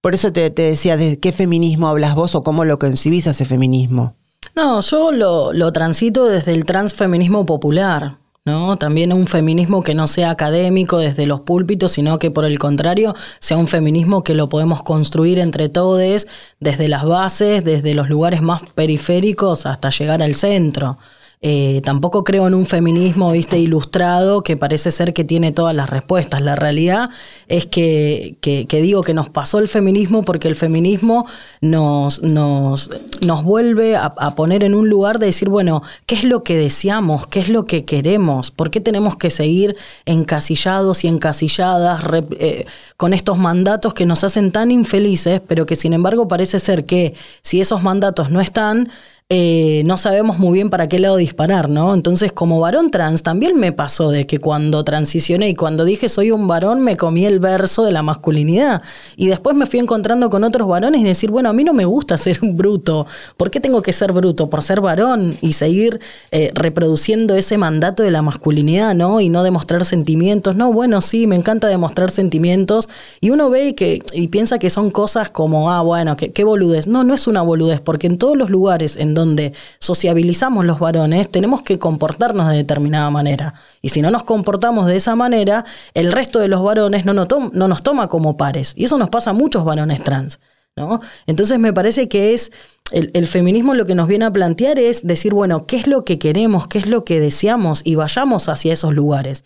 Por 0.00 0.14
eso 0.14 0.32
te, 0.32 0.48
decía, 0.50 0.96
¿de 0.96 1.20
qué 1.20 1.32
feminismo 1.32 1.88
hablas 1.88 2.14
vos 2.14 2.34
o 2.34 2.42
cómo 2.42 2.64
lo 2.64 2.78
concibís 2.78 3.26
ese 3.26 3.44
feminismo? 3.44 4.14
No, 4.56 4.80
yo 4.80 5.12
lo, 5.12 5.52
lo 5.52 5.72
transito 5.72 6.24
desde 6.24 6.54
el 6.54 6.64
transfeminismo 6.64 7.44
popular. 7.44 8.16
¿no? 8.46 8.78
También 8.78 9.12
un 9.12 9.26
feminismo 9.26 9.82
que 9.82 9.94
no 9.94 10.06
sea 10.06 10.30
académico 10.30 10.96
desde 10.96 11.26
los 11.26 11.40
púlpitos, 11.40 11.92
sino 11.92 12.18
que 12.18 12.30
por 12.30 12.46
el 12.46 12.58
contrario 12.58 13.14
sea 13.38 13.58
un 13.58 13.68
feminismo 13.68 14.24
que 14.24 14.34
lo 14.34 14.48
podemos 14.48 14.82
construir 14.82 15.38
entre 15.38 15.68
todos, 15.68 16.26
desde 16.58 16.88
las 16.88 17.04
bases, 17.04 17.62
desde 17.62 17.92
los 17.92 18.08
lugares 18.08 18.40
más 18.40 18.62
periféricos 18.74 19.66
hasta 19.66 19.90
llegar 19.90 20.22
al 20.22 20.34
centro. 20.34 20.96
Eh, 21.42 21.80
tampoco 21.86 22.22
creo 22.22 22.46
en 22.48 22.52
un 22.52 22.66
feminismo, 22.66 23.32
viste, 23.32 23.58
ilustrado 23.58 24.42
que 24.42 24.58
parece 24.58 24.90
ser 24.90 25.14
que 25.14 25.24
tiene 25.24 25.52
todas 25.52 25.74
las 25.74 25.88
respuestas. 25.88 26.42
La 26.42 26.54
realidad 26.54 27.08
es 27.48 27.64
que, 27.64 28.36
que, 28.42 28.66
digo 28.82 29.02
que 29.02 29.14
nos 29.14 29.30
pasó 29.30 29.58
el 29.58 29.66
feminismo 29.66 30.22
porque 30.22 30.48
el 30.48 30.54
feminismo 30.54 31.24
nos, 31.62 32.22
nos, 32.22 32.90
nos 33.22 33.42
vuelve 33.42 33.96
a, 33.96 34.10
poner 34.34 34.64
en 34.64 34.74
un 34.74 34.90
lugar 34.90 35.18
de 35.18 35.26
decir, 35.26 35.48
bueno, 35.48 35.82
¿qué 36.04 36.16
es 36.16 36.24
lo 36.24 36.44
que 36.44 36.58
deseamos? 36.58 37.26
¿Qué 37.26 37.40
es 37.40 37.48
lo 37.48 37.64
que 37.64 37.86
queremos? 37.86 38.50
¿Por 38.50 38.70
qué 38.70 38.82
tenemos 38.82 39.16
que 39.16 39.30
seguir 39.30 39.78
encasillados 40.04 41.04
y 41.04 41.08
encasilladas 41.08 42.02
eh, 42.38 42.66
con 42.98 43.14
estos 43.14 43.38
mandatos 43.38 43.94
que 43.94 44.04
nos 44.04 44.24
hacen 44.24 44.52
tan 44.52 44.70
infelices, 44.70 45.40
pero 45.46 45.64
que 45.64 45.76
sin 45.76 45.94
embargo 45.94 46.28
parece 46.28 46.60
ser 46.60 46.84
que 46.84 47.14
si 47.40 47.62
esos 47.62 47.82
mandatos 47.82 48.30
no 48.30 48.42
están, 48.42 48.90
eh, 49.32 49.82
no 49.84 49.96
sabemos 49.96 50.40
muy 50.40 50.54
bien 50.54 50.70
para 50.70 50.88
qué 50.88 50.98
lado 50.98 51.14
disparar, 51.14 51.68
¿no? 51.68 51.94
Entonces, 51.94 52.32
como 52.32 52.58
varón 52.58 52.90
trans, 52.90 53.22
también 53.22 53.60
me 53.60 53.70
pasó 53.70 54.10
de 54.10 54.26
que 54.26 54.38
cuando 54.38 54.82
transicioné 54.82 55.48
y 55.48 55.54
cuando 55.54 55.84
dije 55.84 56.08
soy 56.08 56.32
un 56.32 56.48
varón, 56.48 56.80
me 56.80 56.96
comí 56.96 57.24
el 57.24 57.38
verso 57.38 57.84
de 57.84 57.92
la 57.92 58.02
masculinidad. 58.02 58.82
Y 59.14 59.28
después 59.28 59.54
me 59.54 59.66
fui 59.66 59.78
encontrando 59.78 60.30
con 60.30 60.42
otros 60.42 60.66
varones 60.66 61.00
y 61.00 61.04
decir, 61.04 61.30
bueno, 61.30 61.48
a 61.48 61.52
mí 61.52 61.62
no 61.62 61.72
me 61.72 61.84
gusta 61.84 62.18
ser 62.18 62.40
un 62.42 62.56
bruto. 62.56 63.06
¿Por 63.36 63.52
qué 63.52 63.60
tengo 63.60 63.82
que 63.82 63.92
ser 63.92 64.10
bruto? 64.10 64.50
Por 64.50 64.62
ser 64.62 64.80
varón 64.80 65.36
y 65.40 65.52
seguir 65.52 66.00
eh, 66.32 66.50
reproduciendo 66.52 67.36
ese 67.36 67.56
mandato 67.56 68.02
de 68.02 68.10
la 68.10 68.22
masculinidad, 68.22 68.96
¿no? 68.96 69.20
Y 69.20 69.28
no 69.28 69.44
demostrar 69.44 69.84
sentimientos. 69.84 70.56
No, 70.56 70.72
bueno, 70.72 71.00
sí, 71.02 71.28
me 71.28 71.36
encanta 71.36 71.68
demostrar 71.68 72.10
sentimientos. 72.10 72.88
Y 73.20 73.30
uno 73.30 73.48
ve 73.48 73.68
y, 73.68 73.72
que, 73.74 74.02
y 74.12 74.26
piensa 74.26 74.58
que 74.58 74.70
son 74.70 74.90
cosas 74.90 75.30
como, 75.30 75.70
ah, 75.70 75.82
bueno, 75.82 76.16
qué, 76.16 76.32
qué 76.32 76.42
boludez. 76.42 76.88
No, 76.88 77.04
no 77.04 77.14
es 77.14 77.28
una 77.28 77.42
boludez, 77.42 77.80
porque 77.80 78.08
en 78.08 78.18
todos 78.18 78.36
los 78.36 78.50
lugares 78.50 78.96
en 78.96 79.14
donde 79.14 79.19
donde 79.20 79.52
sociabilizamos 79.78 80.64
los 80.64 80.78
varones, 80.78 81.30
tenemos 81.30 81.62
que 81.62 81.78
comportarnos 81.78 82.48
de 82.48 82.56
determinada 82.56 83.10
manera. 83.10 83.54
Y 83.80 83.90
si 83.90 84.02
no 84.02 84.10
nos 84.10 84.24
comportamos 84.24 84.86
de 84.86 84.96
esa 84.96 85.14
manera, 85.14 85.64
el 85.94 86.12
resto 86.12 86.38
de 86.38 86.48
los 86.48 86.62
varones 86.62 87.04
no 87.04 87.12
nos, 87.12 87.28
no 87.52 87.68
nos 87.68 87.82
toma 87.82 88.08
como 88.08 88.36
pares. 88.36 88.74
Y 88.76 88.84
eso 88.84 88.98
nos 88.98 89.10
pasa 89.10 89.30
a 89.30 89.34
muchos 89.34 89.64
varones 89.64 90.02
trans. 90.02 90.40
¿no? 90.76 91.00
Entonces 91.26 91.58
me 91.58 91.72
parece 91.72 92.08
que 92.08 92.34
es 92.34 92.52
el, 92.90 93.10
el, 93.14 93.26
feminismo 93.26 93.74
lo 93.74 93.86
que 93.86 93.94
nos 93.94 94.08
viene 94.08 94.24
a 94.24 94.32
plantear 94.32 94.78
es 94.78 95.06
decir, 95.06 95.34
bueno, 95.34 95.64
¿qué 95.64 95.76
es 95.76 95.86
lo 95.86 96.04
que 96.04 96.18
queremos? 96.18 96.68
¿Qué 96.68 96.78
es 96.78 96.86
lo 96.86 97.04
que 97.04 97.20
deseamos? 97.20 97.82
Y 97.84 97.94
vayamos 97.94 98.48
hacia 98.48 98.72
esos 98.72 98.94
lugares. 98.94 99.44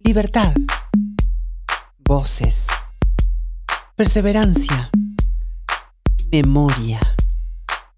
Libertad. 0.00 0.54
Voces. 1.98 2.66
Perseverancia. 3.96 4.90
Memoria. 6.30 7.00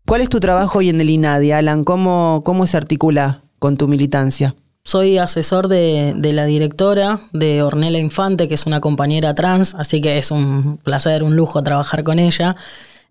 ¿Cuál 0.07 0.23
es 0.23 0.28
tu 0.28 0.40
trabajo 0.40 0.78
hoy 0.78 0.88
en 0.88 1.00
el 1.00 1.11
INADI, 1.11 1.52
Alan? 1.52 1.85
¿Cómo, 1.85 2.42
cómo 2.45 2.66
se 2.66 2.76
articula 2.76 3.42
con 3.59 3.76
tu 3.76 3.87
militancia? 3.87 4.57
Soy 4.83 5.19
asesor 5.19 5.69
de, 5.69 6.14
la 6.21 6.47
directora 6.47 7.21
de 7.33 7.62
Ornella 7.62 7.99
Infante, 7.99 8.49
que 8.49 8.54
es 8.54 8.66
una 8.66 8.80
compañera 8.80 9.35
trans, 9.35 9.75
así 9.75 10.00
que 10.00 10.19
es 10.19 10.30
un 10.30 10.78
placer, 10.78 11.23
un 11.23 11.37
lujo 11.37 11.62
trabajar 11.62 12.02
con 12.02 12.19
ella. 12.19 12.57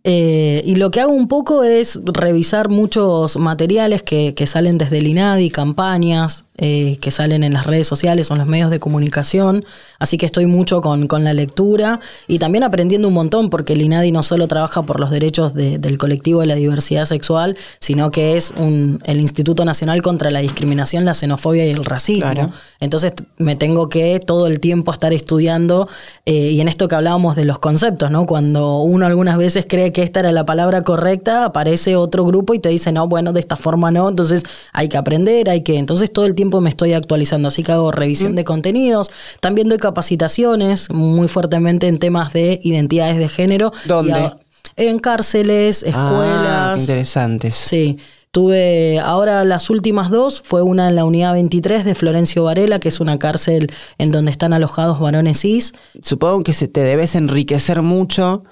Eh, 0.04 0.62
y 0.66 0.76
lo 0.76 0.92
que 0.92 1.00
hago 1.00 1.14
un 1.14 1.28
poco 1.28 1.64
es 1.64 2.00
revisar 2.04 2.70
muchos 2.70 3.38
materiales 3.38 4.02
que, 4.02 4.34
salen 4.48 4.78
desde 4.78 4.98
el 4.98 5.08
INADI, 5.08 5.52
campañas 5.52 6.46
eh, 6.62 6.98
que 7.00 7.10
salen 7.10 7.46
en 7.46 7.54
las 7.54 7.66
redes 7.66 7.88
sociales 7.88 8.30
o 8.30 8.34
en 8.34 8.40
los 8.40 8.48
medios 8.48 8.70
de 8.70 8.82
comunicación. 8.82 9.64
Así 9.98 10.18
que 10.18 10.26
estoy 10.26 10.46
mucho 10.46 10.82
con, 10.82 11.08
la 11.24 11.32
lectura 11.32 12.02
y 12.28 12.38
también 12.38 12.64
aprendiendo 12.64 13.08
un 13.08 13.14
montón, 13.14 13.50
porque 13.50 13.74
el 13.74 13.82
INADI 13.82 14.12
no 14.12 14.24
solo 14.24 14.50
trabaja 14.50 14.84
por 14.84 15.00
los 15.00 15.10
derechos 15.10 15.54
del 15.54 15.98
colectivo 15.98 16.42
de 16.42 16.48
la 16.48 16.56
diversidad 16.56 17.06
sexual, 17.06 17.56
sino 17.80 18.12
que 18.12 18.36
es 18.36 18.54
un, 18.58 19.02
el 19.06 19.22
Instituto 19.22 19.64
Nacional 19.64 20.02
contra 20.02 20.32
la 20.32 20.42
Discriminación, 20.42 21.06
la 21.06 21.14
Xenofobia 21.14 21.66
y 21.66 21.70
el 21.70 21.86
Racismo. 21.86 22.52
Entonces 22.82 23.14
me 23.38 23.56
tengo 23.56 23.88
que 23.88 24.20
todo 24.20 24.48
el 24.48 24.60
tiempo 24.60 24.92
estar 24.92 25.14
estudiando 25.14 25.88
eh, 26.26 26.52
y 26.52 26.60
en 26.60 26.68
esto 26.68 26.90
que 26.90 26.96
hablábamos 26.96 27.38
de 27.38 27.46
los 27.46 27.60
conceptos, 27.60 28.12
¿no? 28.12 28.26
Cuando 28.26 28.82
uno 28.82 29.06
algunas 29.06 29.38
veces 29.38 29.66
cree 29.68 29.94
que 29.94 30.04
esta 30.04 30.20
era 30.20 30.34
la 30.34 30.46
palabra 30.46 30.84
correcta, 30.84 31.46
aparece 31.46 31.96
otro 31.96 32.26
grupo 32.26 32.54
y 32.54 32.60
te 32.60 32.68
dice, 32.68 32.92
no, 32.92 33.08
bueno, 33.08 33.32
de 33.32 33.40
esta 33.40 33.56
forma 33.56 33.92
no, 33.92 34.10
entonces 34.10 34.44
hay 34.74 34.90
que 34.90 34.98
aprender, 34.98 35.50
hay 35.50 35.62
que, 35.62 35.78
entonces 35.78 36.12
todo 36.12 36.26
el 36.26 36.36
tiempo 36.36 36.49
me 36.50 36.70
estoy 36.70 36.94
actualizando, 36.94 37.48
así 37.48 37.64
que 37.64 37.72
hago 37.72 37.92
revisión 37.92 38.34
mm. 38.34 38.36
de 38.36 38.44
contenidos, 38.44 39.12
también 39.40 39.70
doy 39.70 39.78
capacitaciones 39.78 40.90
muy 40.92 41.28
fuertemente 41.28 41.88
en 41.88 42.00
temas 42.00 42.34
de 42.34 42.60
identidades 42.64 43.18
de 43.18 43.30
género. 43.30 43.72
¿Dónde? 43.86 44.32
en 44.80 45.00
cárceles, 45.00 45.84
ah, 45.84 45.90
escuelas. 45.90 46.48
Ah, 46.48 46.76
interesantes. 46.80 47.56
Sí. 47.56 47.98
Tuve 48.32 49.00
ahora 49.00 49.44
las 49.44 49.72
últimas 49.72 50.12
dos, 50.12 50.44
fue 50.46 50.62
una 50.62 50.88
en 50.88 50.96
la 50.96 51.04
unidad 51.04 51.34
23 51.34 51.84
de 51.84 51.96
Florencio 51.96 52.44
Varela, 52.44 52.80
que 52.80 52.90
es 52.90 53.00
una 53.00 53.18
cárcel 53.18 53.72
en 53.98 54.12
donde 54.12 54.32
están 54.32 54.54
alojados 54.54 55.00
varones 55.00 55.40
cis. 55.42 55.74
Supongo 56.04 56.44
que 56.44 56.54
se 56.54 56.68
te 56.68 56.82
debes 56.82 57.16
enriquecer 57.16 57.82
mucho 57.82 58.44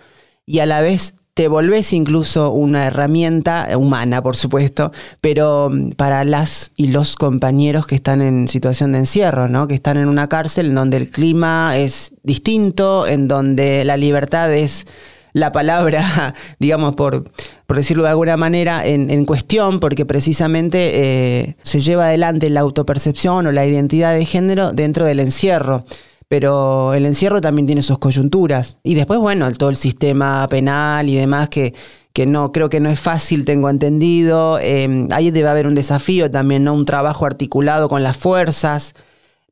y 0.48 0.60
a 0.60 0.66
la 0.66 0.82
vez 0.82 1.14
te 1.38 1.48
volvés 1.48 1.94
incluso 1.94 2.50
una 2.50 2.88
herramienta 2.88 3.70
humana, 3.78 4.24
por 4.24 4.36
supuesto, 4.36 4.92
pero 5.22 5.70
mm, 5.70 5.92
para 5.92 6.24
las 6.24 6.72
y 6.76 6.88
los 6.88 7.16
compañeros 7.16 7.86
que 7.86 7.94
están 7.94 8.24
en 8.24 8.48
situación 8.48 8.92
de 8.94 8.98
encierro, 8.98 9.48
¿no? 9.48 9.68
Que 9.68 9.76
están 9.76 9.98
en 9.98 10.08
una 10.08 10.30
cárcel 10.30 10.70
en 10.70 10.76
donde 10.76 10.98
el 10.98 11.12
clima 11.12 11.78
es 11.78 12.12
distinto, 12.24 13.06
en 13.06 13.28
donde 13.28 13.86
la 13.86 13.98
libertad 13.98 14.52
es 14.52 14.88
la 15.34 15.52
palabra, 15.52 16.34
digamos, 16.60 16.96
por, 16.96 17.30
por 17.68 17.78
decirlo 17.78 18.02
de 18.02 18.10
alguna 18.10 18.36
manera, 18.36 18.84
en, 18.84 19.24
cuestión, 19.26 19.80
porque 19.80 20.08
precisamente 20.08 20.90
eh, 20.96 21.56
se 21.62 21.82
lleva 21.82 22.08
adelante 22.08 22.50
la 22.50 22.62
autopercepción 22.62 23.46
o 23.46 23.52
la 23.52 23.64
identidad 23.64 24.16
de 24.16 24.26
género 24.26 24.74
dentro 24.74 25.06
del 25.06 25.20
encierro 25.20 25.86
pero 26.28 26.94
el 26.94 27.06
encierro 27.06 27.42
también 27.42 27.66
tiene 27.68 27.82
sus 27.82 28.00
coyunturas. 28.00 28.78
Y 28.84 28.96
después, 28.96 29.20
bueno, 29.20 29.52
todo 29.54 29.70
el 29.70 29.76
sistema 29.78 30.48
penal 30.50 31.08
y 31.10 31.16
demás 31.16 31.50
que, 31.50 31.74
que 32.14 32.26
no, 32.26 32.52
creo 32.52 32.70
que 32.70 32.80
no 32.80 32.90
es 32.90 33.00
fácil, 33.00 33.46
tengo 33.46 33.70
entendido. 33.70 34.60
Em, 34.60 35.08
ahí 35.12 35.32
debe 35.32 35.50
haber 35.50 35.68
un 35.68 35.76
desafío 35.76 36.30
también, 36.30 36.64
¿no? 36.64 36.74
Un 36.74 36.86
trabajo 36.86 37.26
articulado 37.26 37.88
con 37.90 38.04
las 38.04 38.18
fuerzas, 38.18 38.94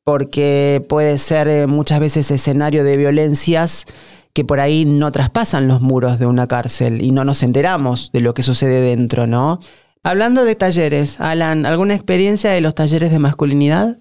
porque 0.03 0.85
puede 0.89 1.17
ser 1.17 1.47
eh, 1.47 1.67
muchas 1.67 1.99
veces 1.99 2.29
escenario 2.31 2.83
de 2.83 2.97
violencias 2.97 3.85
que 4.33 4.43
por 4.43 4.59
ahí 4.59 4.83
no 4.83 5.13
traspasan 5.13 5.69
los 5.69 5.79
muros 5.79 6.19
de 6.19 6.25
una 6.25 6.47
cárcel 6.47 7.01
y 7.01 7.11
no 7.11 7.23
nos 7.23 7.41
enteramos 7.41 8.11
de 8.11 8.19
lo 8.19 8.33
que 8.33 8.43
sucede 8.43 8.81
dentro, 8.81 9.27
¿no? 9.27 9.61
Hablando 10.03 10.43
de 10.43 10.55
talleres, 10.55 11.21
Alan, 11.21 11.65
¿alguna 11.65 11.95
experiencia 11.95 12.51
de 12.51 12.61
los 12.61 12.75
talleres 12.75 13.11
de 13.11 13.17
masculinidad? 13.17 13.97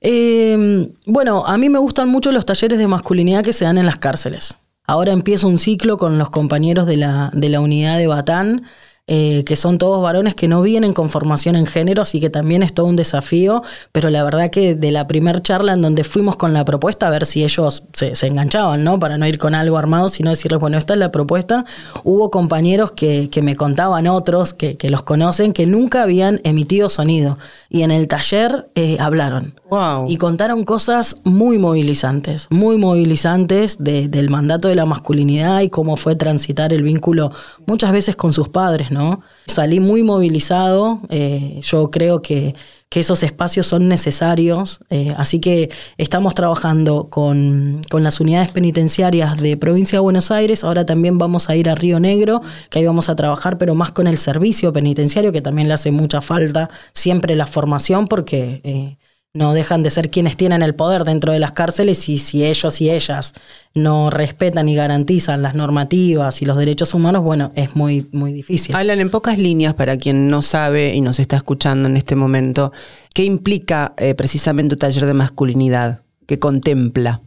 Eh, 0.00 0.88
bueno, 1.06 1.46
a 1.46 1.56
mí 1.58 1.68
me 1.68 1.78
gustan 1.78 2.08
mucho 2.08 2.32
los 2.32 2.46
talleres 2.46 2.78
de 2.78 2.86
masculinidad 2.86 3.42
que 3.42 3.52
se 3.52 3.64
dan 3.64 3.78
en 3.78 3.86
las 3.86 3.98
cárceles. 3.98 4.58
Ahora 4.86 5.12
empiezo 5.12 5.48
un 5.48 5.58
ciclo 5.58 5.96
con 5.96 6.18
los 6.18 6.30
compañeros 6.30 6.86
de 6.86 6.98
la, 6.98 7.30
de 7.32 7.48
la 7.48 7.60
unidad 7.60 7.96
de 7.96 8.06
Batán 8.06 8.64
eh, 9.06 9.44
que 9.44 9.54
son 9.54 9.76
todos 9.76 10.02
varones 10.02 10.34
que 10.34 10.48
no 10.48 10.62
vienen 10.62 10.94
con 10.94 11.10
formación 11.10 11.56
en 11.56 11.66
género, 11.66 12.00
así 12.00 12.20
que 12.20 12.30
también 12.30 12.62
es 12.62 12.72
todo 12.72 12.86
un 12.86 12.96
desafío, 12.96 13.62
pero 13.92 14.08
la 14.08 14.24
verdad 14.24 14.48
que 14.48 14.74
de 14.74 14.90
la 14.90 15.06
primer 15.06 15.42
charla 15.42 15.74
en 15.74 15.82
donde 15.82 16.04
fuimos 16.04 16.36
con 16.36 16.54
la 16.54 16.64
propuesta, 16.64 17.06
a 17.06 17.10
ver 17.10 17.26
si 17.26 17.44
ellos 17.44 17.84
se, 17.92 18.14
enganchaban, 18.26 18.82
¿no? 18.82 18.98
Para 18.98 19.18
no 19.18 19.26
ir 19.26 19.36
con 19.36 19.54
algo 19.54 19.76
armado, 19.76 20.08
sino 20.08 20.30
decirles, 20.30 20.58
bueno, 20.58 20.78
esta 20.78 20.94
es 20.94 21.00
la 21.00 21.12
propuesta, 21.12 21.66
hubo 22.02 22.30
compañeros 22.30 22.92
que, 22.92 23.28
que 23.28 23.42
me 23.42 23.56
contaban 23.56 24.06
otros, 24.06 24.54
que, 24.54 24.78
que, 24.78 24.88
los 24.88 25.02
conocen, 25.02 25.52
que 25.52 25.66
nunca 25.66 26.02
habían 26.02 26.40
emitido 26.42 26.88
sonido, 26.88 27.36
y 27.68 27.82
en 27.82 27.90
el 27.90 28.08
taller 28.08 28.70
eh, 28.74 28.96
hablaron. 29.00 29.60
Y 30.08 30.16
contaron 30.16 30.64
cosas 30.64 31.16
muy 31.24 31.58
movilizantes, 31.58 32.46
muy 32.50 32.76
movilizantes 32.76 33.78
del 33.78 34.30
mandato 34.30 34.68
de 34.68 34.74
la 34.74 34.86
masculinidad 34.86 35.62
y 35.62 35.68
cómo 35.68 35.96
fue 35.96 36.16
transitar 36.16 36.72
el 36.72 36.82
vínculo 36.82 37.32
muchas 37.66 37.92
veces 37.92 38.16
con 38.16 38.32
sus 38.32 38.48
padres, 38.48 38.90
¿no? 38.90 39.20
Salí 39.46 39.80
muy 39.80 40.02
movilizado, 40.02 41.00
eh, 41.08 41.60
yo 41.62 41.90
creo 41.90 42.22
que, 42.22 42.54
esos 42.94 43.24
espacios 43.24 43.66
son 43.66 43.88
necesarios, 43.88 44.78
eh, 44.88 45.12
así 45.16 45.40
que 45.40 45.68
estamos 45.98 46.32
trabajando 46.36 47.08
con, 47.10 47.82
con, 47.90 48.04
las 48.04 48.20
unidades 48.20 48.52
penitenciarias 48.52 49.36
de 49.36 49.56
provincia 49.56 49.96
de 49.98 50.00
Buenos 50.00 50.30
Aires, 50.30 50.62
ahora 50.62 50.86
también 50.86 51.18
vamos 51.18 51.50
a 51.50 51.56
ir 51.56 51.68
a 51.68 51.74
Río 51.74 51.98
Negro, 51.98 52.40
que 52.70 52.78
ahí 52.78 52.86
vamos 52.86 53.08
a 53.08 53.16
trabajar, 53.16 53.58
pero 53.58 53.74
más 53.74 53.90
con 53.90 54.06
el 54.06 54.16
servicio 54.16 54.72
penitenciario, 54.72 55.32
que 55.32 55.42
también 55.42 55.66
le 55.66 55.74
hace 55.74 55.90
mucha 55.90 56.20
falta 56.20 56.70
siempre 56.92 57.34
la 57.34 57.48
formación, 57.48 58.06
porque... 58.06 58.60
Eh, 58.62 58.96
no 59.34 59.52
dejan 59.52 59.82
de 59.82 59.90
ser 59.90 60.10
quienes 60.10 60.36
tienen 60.36 60.62
el 60.62 60.76
poder 60.76 61.02
dentro 61.02 61.32
de 61.32 61.40
las 61.40 61.50
cárceles 61.50 62.08
y 62.08 62.18
si 62.18 62.44
ellos 62.44 62.80
y 62.80 62.90
ellas 62.90 63.34
no 63.74 64.08
respetan 64.08 64.68
y 64.68 64.76
garantizan 64.76 65.42
las 65.42 65.56
normativas 65.56 66.40
y 66.40 66.44
los 66.44 66.56
derechos 66.56 66.94
humanos, 66.94 67.24
bueno, 67.24 67.50
es 67.56 67.74
muy, 67.74 68.06
muy 68.12 68.32
difícil. 68.32 68.76
Hablan 68.76 69.00
en 69.00 69.10
pocas 69.10 69.36
líneas 69.36 69.74
para 69.74 69.96
quien 69.96 70.28
no 70.28 70.40
sabe 70.40 70.94
y 70.94 71.00
nos 71.00 71.18
está 71.18 71.36
escuchando 71.36 71.88
en 71.88 71.96
este 71.96 72.14
momento, 72.14 72.72
¿qué 73.12 73.24
implica 73.24 73.94
eh, 73.96 74.14
precisamente 74.14 74.76
un 74.76 74.78
taller 74.78 75.04
de 75.04 75.14
masculinidad? 75.14 76.02
¿Qué 76.28 76.38
contempla? 76.38 77.20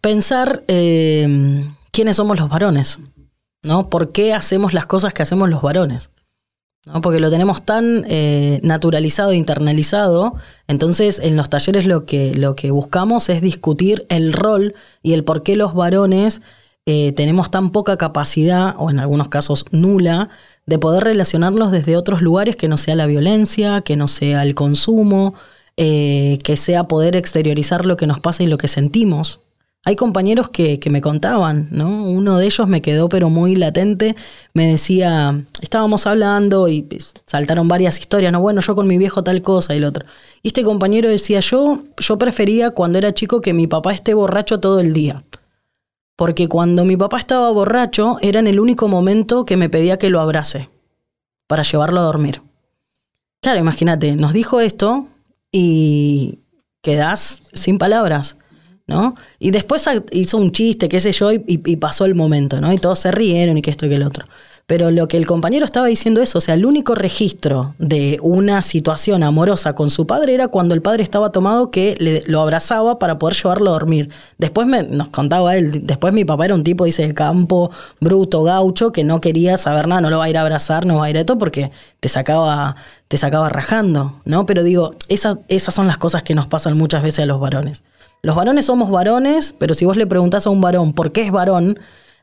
Pensar 0.00 0.62
eh, 0.68 1.64
quiénes 1.90 2.14
somos 2.14 2.38
los 2.38 2.48
varones, 2.48 3.00
¿no? 3.64 3.90
¿Por 3.90 4.12
qué 4.12 4.34
hacemos 4.34 4.72
las 4.72 4.86
cosas 4.86 5.12
que 5.12 5.24
hacemos 5.24 5.50
los 5.50 5.62
varones? 5.62 6.12
¿No? 6.86 7.00
porque 7.00 7.20
lo 7.20 7.30
tenemos 7.30 7.64
tan 7.64 8.04
eh, 8.08 8.60
naturalizado 8.62 9.32
internalizado. 9.32 10.34
Entonces, 10.68 11.18
en 11.18 11.36
los 11.36 11.50
talleres 11.50 11.86
lo 11.86 12.06
que, 12.06 12.34
lo 12.34 12.56
que 12.56 12.70
buscamos 12.70 13.28
es 13.28 13.40
discutir 13.40 14.06
el 14.08 14.32
rol 14.32 14.74
y 15.02 15.12
el 15.12 15.24
por 15.24 15.42
qué 15.42 15.56
los 15.56 15.74
varones 15.74 16.42
eh, 16.86 17.12
tenemos 17.12 17.50
tan 17.50 17.70
poca 17.70 17.96
capacidad, 17.96 18.74
o 18.78 18.90
en 18.90 18.98
algunos 18.98 19.28
casos 19.28 19.64
nula, 19.70 20.28
de 20.66 20.78
poder 20.78 21.04
relacionarnos 21.04 21.72
desde 21.72 21.96
otros 21.96 22.20
lugares 22.20 22.56
que 22.56 22.68
no 22.68 22.76
sea 22.76 22.94
la 22.94 23.06
violencia, 23.06 23.80
que 23.80 23.96
no 23.96 24.08
sea 24.08 24.42
el 24.42 24.54
consumo, 24.54 25.34
eh, 25.76 26.38
que 26.44 26.56
sea 26.56 26.84
poder 26.84 27.16
exteriorizar 27.16 27.86
lo 27.86 27.96
que 27.96 28.06
nos 28.06 28.20
pasa 28.20 28.42
y 28.42 28.46
lo 28.46 28.58
que 28.58 28.68
sentimos. 28.68 29.40
Hay 29.86 29.96
compañeros 29.96 30.48
que, 30.48 30.80
me 30.90 31.02
contaban, 31.02 31.68
¿no? 31.70 32.04
Uno 32.04 32.38
de 32.38 32.46
ellos 32.46 32.66
me 32.66 32.80
quedó 32.80 33.10
pero 33.10 33.28
muy 33.28 33.54
latente, 33.54 34.16
me 34.54 34.68
decía, 34.68 35.44
estábamos 35.60 36.06
hablando 36.06 36.68
y 36.68 36.88
saltaron 37.26 37.68
varias 37.68 37.98
historias, 38.00 38.32
no, 38.32 38.40
bueno, 38.40 38.62
yo 38.62 38.74
con 38.74 38.86
mi 38.86 38.96
viejo 38.96 39.22
tal 39.22 39.42
cosa 39.42 39.74
y 39.74 39.78
el 39.78 39.84
otro. 39.84 40.06
Y 40.42 40.48
este 40.48 40.64
compañero 40.64 41.10
decía, 41.10 41.40
yo, 41.40 41.80
yo 41.98 42.16
prefería 42.16 42.70
cuando 42.70 42.96
era 42.96 43.12
chico 43.12 43.42
que 43.42 43.52
mi 43.52 43.66
papá 43.66 43.92
esté 43.92 44.14
borracho 44.14 44.58
todo 44.58 44.80
el 44.80 44.94
día. 44.94 45.22
Porque 46.16 46.48
cuando 46.48 46.84
mi 46.84 46.96
papá 46.96 47.18
estaba 47.18 47.50
borracho 47.50 48.16
era 48.22 48.40
en 48.40 48.46
el 48.46 48.60
único 48.60 48.88
momento 48.88 49.44
que 49.44 49.56
me 49.56 49.68
pedía 49.68 49.98
que 49.98 50.10
lo 50.10 50.20
abrace 50.20 50.70
para 51.46 51.62
llevarlo 51.62 52.00
a 52.00 52.04
dormir. 52.04 52.40
Claro, 53.42 53.58
imagínate, 53.58 54.16
nos 54.16 54.32
dijo 54.32 54.60
esto 54.60 55.08
y 55.52 56.38
quedás 56.80 57.42
sin 57.52 57.76
palabras. 57.76 58.38
¿No? 58.86 59.14
Y 59.38 59.50
después 59.50 59.88
hizo 60.12 60.36
un 60.36 60.52
chiste, 60.52 60.88
qué 60.88 61.00
sé 61.00 61.12
yo, 61.12 61.30
y, 61.32 61.76
pasó 61.76 62.04
el 62.04 62.14
momento, 62.14 62.60
¿no? 62.60 62.72
Y 62.72 62.78
todos 62.78 62.98
se 62.98 63.10
rieron 63.10 63.58
y 63.58 63.62
que 63.62 63.70
esto 63.70 63.86
y 63.86 63.88
que 63.88 63.94
el 63.96 64.02
otro. 64.02 64.26
Pero 64.66 64.90
lo 64.90 65.08
que 65.08 65.18
el 65.18 65.26
compañero 65.26 65.66
estaba 65.66 65.88
diciendo 65.88 66.22
es, 66.22 66.34
o 66.36 66.40
sea, 66.40 66.54
el 66.54 66.64
único 66.64 66.94
registro 66.94 67.74
de 67.78 68.18
una 68.22 68.62
situación 68.62 69.22
amorosa 69.22 69.74
con 69.74 69.90
su 69.90 70.06
padre 70.06 70.32
era 70.32 70.48
cuando 70.48 70.74
el 70.74 70.80
padre 70.80 71.02
estaba 71.02 71.32
tomado 71.32 71.70
que 71.70 71.96
le, 71.98 72.22
lo 72.26 72.40
abrazaba 72.40 72.98
para 72.98 73.18
poder 73.18 73.36
llevarlo 73.36 73.68
a 73.68 73.72
dormir. 73.74 74.10
Después 74.38 74.66
me, 74.66 74.82
nos 74.84 75.08
contaba 75.08 75.54
él, 75.56 75.86
después 75.86 76.14
mi 76.14 76.24
papá 76.24 76.46
era 76.46 76.54
un 76.54 76.64
tipo, 76.64 76.86
dice, 76.86 77.06
de 77.06 77.12
campo, 77.12 77.70
bruto, 78.00 78.42
gaucho, 78.42 78.90
que 78.90 79.04
no 79.04 79.20
quería 79.20 79.58
saber 79.58 79.86
nada, 79.86 80.00
no 80.00 80.08
lo 80.08 80.16
va 80.18 80.24
a 80.24 80.30
ir 80.30 80.38
a 80.38 80.40
abrazar, 80.40 80.86
no 80.86 80.98
va 80.98 81.06
a 81.06 81.10
ir 81.10 81.18
a 81.18 81.20
esto 81.20 81.36
porque 81.36 81.70
te 82.00 82.08
sacaba, 82.08 82.76
te 83.08 83.18
sacaba 83.18 83.50
rajando, 83.50 84.22
¿no? 84.24 84.46
Pero 84.46 84.62
digo, 84.62 84.92
esas, 85.08 85.36
esas 85.48 85.74
son 85.74 85.86
las 85.86 85.98
cosas 85.98 86.22
que 86.22 86.34
nos 86.34 86.46
pasan 86.46 86.78
muchas 86.78 87.02
veces 87.02 87.24
a 87.24 87.26
los 87.26 87.38
varones. 87.38 87.82
Los 88.24 88.36
varones 88.36 88.64
somos 88.64 88.90
varones, 88.90 89.54
pero 89.58 89.74
si 89.74 89.84
vos 89.84 89.98
le 89.98 90.06
preguntás 90.06 90.46
a 90.46 90.50
un 90.50 90.62
varón 90.62 90.94
por 90.94 91.12
qué 91.12 91.20
es 91.20 91.30
varón, 91.30 91.78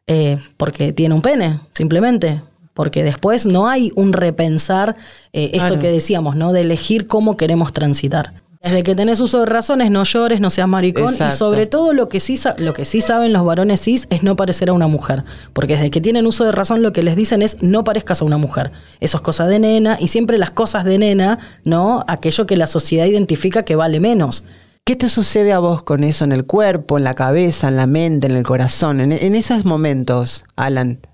eh, 0.08 0.39
porque 0.58 0.93
tiene 0.93 1.13
un 1.13 1.22
pene, 1.22 1.60
simplemente. 1.74 2.41
Porque 2.74 3.03
después 3.03 3.46
no 3.46 3.67
hay 3.67 3.91
un 3.96 4.12
repensar 4.12 4.96
eh, 5.31 5.51
esto 5.53 5.77
que 5.77 5.91
decíamos, 5.91 6.36
¿no? 6.36 6.53
De 6.53 6.62
elegir 6.62 7.08
cómo 7.08 7.38
queremos 7.38 7.72
transitar. 7.72 8.34
Desde 8.63 8.81
que 8.81 8.96
tenés 8.96 9.20
uso 9.20 9.41
de 9.41 9.46
razones, 9.46 9.91
no 9.91 10.03
llores, 10.03 10.39
no 10.39 10.50
seas 10.50 10.67
maricón. 10.67 11.13
Y 11.13 11.31
sobre 11.31 11.67
todo 11.67 11.93
lo 11.93 12.10
que, 12.10 12.20
sí, 12.20 12.39
lo 12.58 12.74
que 12.74 12.84
sí 12.84 13.00
saben 13.01 13.31
los 13.31 13.46
varones 13.46 13.81
cis 13.81 14.08
es 14.10 14.24
no 14.24 14.36
parecer 14.36 14.70
a 14.70 14.74
una 14.74 14.88
mujer. 14.88 15.24
Porque 15.53 15.75
desde 15.75 15.91
que 15.91 16.01
tienen 16.01 16.25
uso 16.25 16.46
de 16.46 16.51
razón 16.51 16.81
lo 16.81 16.93
que 16.93 17.03
les 17.03 17.15
dicen 17.15 17.43
es 17.43 17.62
no 17.62 17.84
parezcas 17.84 18.24
a 18.24 18.25
una 18.25 18.38
mujer. 18.38 18.72
Eso 19.01 19.17
es 19.17 19.22
cosa 19.22 19.46
de 19.46 19.60
nena. 19.60 19.98
Y 20.00 20.08
siempre 20.08 20.39
las 20.39 20.50
cosas 20.50 20.84
de 20.84 20.98
nena, 20.98 21.38
¿no? 21.63 22.05
Aquello 22.08 22.48
que 22.48 22.58
la 22.58 22.65
sociedad 22.65 23.05
identifica 23.05 23.62
que 23.63 23.75
vale 23.75 24.00
menos. 24.00 24.46
¿Qué 24.84 24.96
te 24.96 25.10
sucede 25.10 25.54
a 25.54 25.60
vos 25.60 25.84
con 25.84 26.04
eso 26.04 26.26
en 26.26 26.32
el 26.32 26.46
cuerpo, 26.46 26.98
en 26.98 27.04
la 27.04 27.14
cabeza, 27.14 27.68
en 27.68 27.76
la 27.76 27.86
mente, 27.86 28.26
en 28.26 28.36
el 28.36 28.44
corazón, 28.44 29.00
en, 29.00 29.36
esos 29.36 29.64
momentos, 29.64 30.44
Alan? 30.56 31.06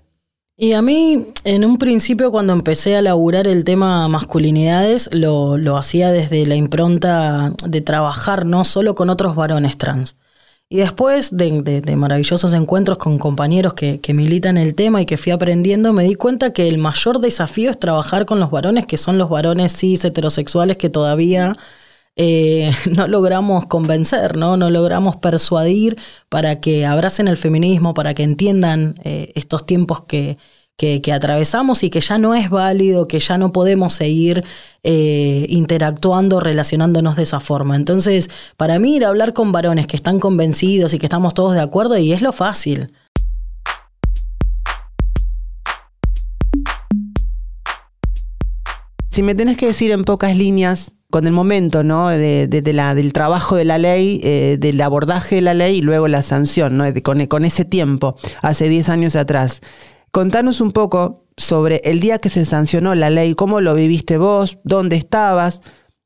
Y 0.56 0.72
a 0.72 0.80
mí, 0.80 1.26
en 1.44 1.64
un 1.66 1.76
principio, 1.76 2.30
cuando 2.30 2.54
empecé 2.54 2.96
a 2.96 3.02
laburar 3.02 3.46
el 3.46 3.64
tema 3.64 4.08
masculinidades, 4.08 5.10
lo, 5.12 5.76
hacía 5.76 6.10
desde 6.10 6.46
la 6.46 6.56
impronta 6.56 7.52
de 7.62 7.80
trabajar 7.82 8.46
no 8.46 8.64
solo 8.64 8.94
con 8.94 9.10
otros 9.10 9.36
varones 9.36 9.76
trans. 9.76 10.16
Y 10.70 10.78
después 10.78 11.36
de, 11.36 11.82
maravillosos 11.94 12.54
encuentros 12.54 12.96
con 12.96 13.18
compañeros 13.18 13.74
que, 13.74 14.00
que, 14.00 14.14
militan 14.14 14.56
el 14.56 14.74
tema 14.74 15.02
y 15.02 15.06
que 15.06 15.18
fui 15.18 15.32
aprendiendo, 15.32 15.92
me 15.92 16.04
di 16.04 16.14
cuenta 16.14 16.54
que 16.54 16.68
el 16.68 16.78
mayor 16.78 17.20
desafío 17.20 17.70
es 17.70 17.78
trabajar 17.78 18.24
con 18.24 18.40
los 18.40 18.50
varones, 18.50 18.86
que 18.86 18.96
son 18.96 19.18
los 19.18 19.28
varones 19.28 19.76
cis 19.76 20.06
heterosexuales 20.06 20.78
que 20.78 20.88
todavía 20.88 21.54
eh, 22.20 22.72
no 22.96 23.06
logramos 23.06 23.66
convencer, 23.66 24.36
¿no? 24.36 24.56
no 24.56 24.70
logramos 24.70 25.16
persuadir 25.16 25.96
para 26.28 26.60
que 26.60 26.84
abracen 26.84 27.28
el 27.28 27.36
feminismo, 27.36 27.94
para 27.94 28.12
que 28.12 28.24
entiendan 28.24 28.96
eh, 29.04 29.32
estos 29.36 29.64
tiempos 29.64 30.02
que, 30.02 30.36
que, 30.76 31.00
atravesamos 31.12 31.84
y 31.84 31.90
que 31.90 32.00
ya 32.00 32.18
no 32.18 32.34
es 32.34 32.50
válido, 32.50 33.06
que 33.06 33.20
ya 33.20 33.38
no 33.38 33.52
podemos 33.52 33.92
seguir 33.92 34.44
eh, 34.82 35.46
interactuando, 35.48 36.40
relacionándonos 36.40 37.16
de 37.16 37.22
esa 37.22 37.38
forma. 37.38 37.76
Entonces, 37.76 38.30
para 38.56 38.80
mí 38.80 38.96
ir 38.96 39.04
a 39.04 39.08
hablar 39.08 39.32
con 39.32 39.52
varones 39.52 39.86
que 39.86 39.96
están 39.96 40.18
convencidos 40.18 40.94
y 40.94 40.98
que 40.98 41.06
estamos 41.06 41.34
todos 41.34 41.54
de 41.54 41.60
acuerdo, 41.60 41.98
y 41.98 42.12
es 42.12 42.20
lo 42.20 42.32
fácil. 42.32 42.92
Si 49.10 49.22
me 49.22 49.34
tenés 49.34 49.56
que 49.56 49.66
decir 49.66 49.90
en 49.90 50.04
pocas 50.04 50.36
líneas 50.36 50.92
con 51.10 51.26
el 51.26 51.32
momento 51.32 51.84
¿no? 51.84 52.08
de, 52.08 52.62
la, 52.74 52.94
del 52.94 53.12
trabajo 53.12 53.56
de 53.56 53.64
la 53.64 53.78
ley, 53.78 54.20
eh, 54.22 54.56
del 54.60 54.80
abordaje 54.80 55.36
de 55.36 55.40
la 55.40 55.54
ley 55.54 55.78
y 55.78 55.82
luego 55.82 56.06
la 56.06 56.22
sanción, 56.22 56.76
¿no? 56.76 56.84
con, 57.02 57.26
con 57.26 57.44
ese 57.44 57.64
tiempo, 57.64 58.16
hace 58.42 58.68
10 58.68 58.88
años 58.90 59.16
atrás. 59.16 59.60
Contanos 60.10 60.60
un 60.60 60.72
poco 60.72 61.24
sobre 61.36 61.80
el 61.84 62.00
día 62.00 62.18
que 62.18 62.28
se 62.28 62.44
sancionó 62.44 62.94
la 62.94 63.10
ley, 63.10 63.34
cómo 63.34 63.60
lo 63.60 63.74
viviste 63.74 64.18
vos, 64.18 64.58
dónde 64.64 64.96
estabas, 64.96 65.62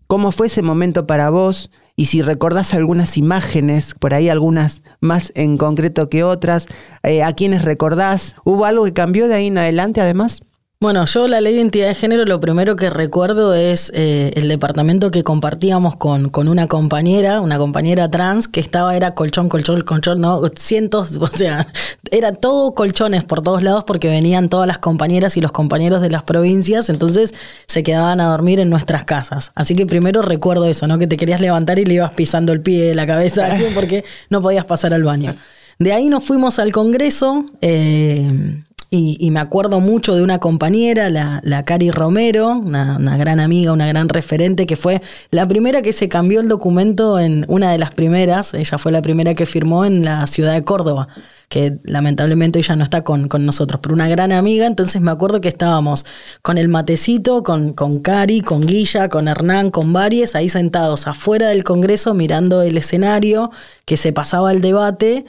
cómo 0.07 0.31
fue 0.31 0.47
ese 0.47 0.63
momento 0.63 1.07
para 1.07 1.31
vos 1.31 1.71
y 1.97 2.07
si 2.07 2.23
recordás 2.23 2.73
algunas 2.75 3.17
imágenes, 3.17 3.95
por 3.99 4.15
ahí 4.15 4.29
algunas 4.29 4.83
más 5.01 5.33
en 5.35 5.59
concreto 5.59 6.09
que 6.09 6.25
otras, 6.25 6.69
eh, 7.03 7.23
a 7.23 7.33
quiénes 7.33 7.65
recordás. 7.65 8.37
¿Hubo 8.45 8.65
algo 8.65 8.85
que 8.85 8.93
cambió 8.93 9.29
de 9.29 9.35
ahí 9.35 9.47
en 9.49 9.59
adelante 9.59 10.01
además? 10.01 10.43
Bueno, 10.83 11.05
yo 11.05 11.29
la 11.29 11.41
ley 11.41 11.55
de 11.55 11.61
identidad 11.61 11.87
de 11.87 11.95
género 11.95 12.25
lo 12.25 12.41
primero 12.41 12.75
que 12.75 12.91
recuerdo 12.91 13.55
es 13.55 13.93
eh, 13.95 14.33
el 14.35 14.49
departamento 14.49 15.13
que 15.13 15.23
compartíamos 15.23 15.95
con, 15.95 16.29
con, 16.29 16.49
una 16.49 16.67
compañera, 16.67 17.41
una 17.41 17.57
compañera 17.57 18.11
trans, 18.11 18.49
que 18.49 18.59
estaba, 18.59 18.97
era 18.97 19.15
colchón, 19.15 19.49
colchón, 19.49 19.83
colchón, 19.83 20.21
no, 20.21 20.43
cientos, 20.59 21.17
o 21.21 21.29
sea, 21.29 21.69
era 22.11 22.33
todo 22.33 22.75
colchones 22.75 23.23
por 23.23 23.43
todos 23.43 23.63
lados 23.63 23.85
porque 23.85 24.09
venían 24.09 24.49
todas 24.49 24.67
las 24.67 24.79
compañeras 24.79 25.37
y 25.37 25.41
los 25.41 25.53
compañeros 25.53 26.03
de 26.03 26.11
las 26.11 26.25
provincias, 26.25 26.89
entonces 26.89 27.33
se 27.69 27.85
quedaban 27.85 28.21
a 28.21 28.27
dormir 28.27 28.59
en 28.59 28.69
nuestras 28.69 29.05
casas. 29.05 29.53
Así 29.55 29.77
que 29.77 29.87
primero 29.87 30.21
recuerdo 30.21 30.67
eso, 30.67 30.89
¿no? 30.89 30.99
Que 30.99 31.07
te 31.07 31.17
querías 31.17 31.41
levantar 31.41 31.79
y 31.79 31.85
le 31.85 31.95
ibas 31.95 32.13
pisando 32.15 32.53
el 32.53 32.61
pie 32.61 32.87
de 32.87 32.97
la 32.97 33.07
cabeza 33.07 33.47
a 33.47 33.53
alguien 33.53 33.73
porque 33.73 34.05
no 34.31 34.43
podías 34.43 34.65
pasar 34.65 34.93
al 34.93 35.05
baño. 35.05 35.37
De 35.79 35.93
ahí 35.93 36.09
nos 36.09 36.25
fuimos 36.25 36.59
al 36.59 36.73
Congreso. 36.73 37.47
Eh, 37.61 38.65
y, 38.95 39.31
me 39.31 39.41
acuerdo 39.41 39.81
mucho 39.81 40.15
de 40.15 40.23
una 40.23 40.39
compañera, 40.39 41.09
la, 41.09 41.41
la 41.45 41.65
Cari 41.65 41.91
Romero, 41.91 42.51
una, 42.51 43.17
gran 43.17 43.41
amiga, 43.41 43.73
una 43.73 43.87
gran 43.87 44.11
referente, 44.11 44.67
que 44.67 44.77
fue 44.77 45.01
la 45.31 45.49
primera 45.49 45.81
que 45.81 45.95
se 45.95 46.11
cambió 46.11 46.41
el 46.41 46.49
documento 46.49 47.19
en 47.19 47.47
una 47.49 47.73
de 47.73 47.79
las 47.79 47.93
primeras, 47.93 48.53
ella 48.53 48.77
fue 48.77 48.93
la 48.93 49.01
primera 49.01 49.35
que 49.35 49.47
firmó 49.47 49.87
en 49.87 50.05
la 50.05 50.27
ciudad 50.27 50.53
de 50.53 50.63
Córdoba, 50.63 51.09
que 51.49 51.79
lamentablemente 51.85 52.59
ella 52.59 52.77
no 52.77 52.85
está 52.85 53.01
con, 53.03 53.29
con 53.29 53.47
nosotros, 53.47 53.81
pero 53.83 53.95
una 53.95 54.11
gran 54.11 54.31
amiga, 54.31 54.67
entonces 54.67 55.01
me 55.01 55.11
acuerdo 55.11 55.41
que 55.41 55.49
estábamos 55.49 56.05
con 56.43 56.59
el 56.59 56.69
matecito, 56.69 57.43
con, 57.43 57.73
con 57.73 58.01
Cari, 58.01 58.43
con 58.43 58.61
Guilla, 58.61 59.09
con 59.09 59.27
Hernán, 59.27 59.71
con 59.71 59.95
varios, 59.95 60.35
ahí 60.35 60.51
sentados 60.51 61.07
afuera 61.07 61.49
del 61.49 61.65
Congreso 61.65 62.13
mirando 62.13 62.61
el 62.61 62.77
escenario, 62.77 63.53
que 63.87 63.97
se 63.97 64.13
pasaba 64.13 64.53
el 64.53 64.61
debate. 64.61 65.25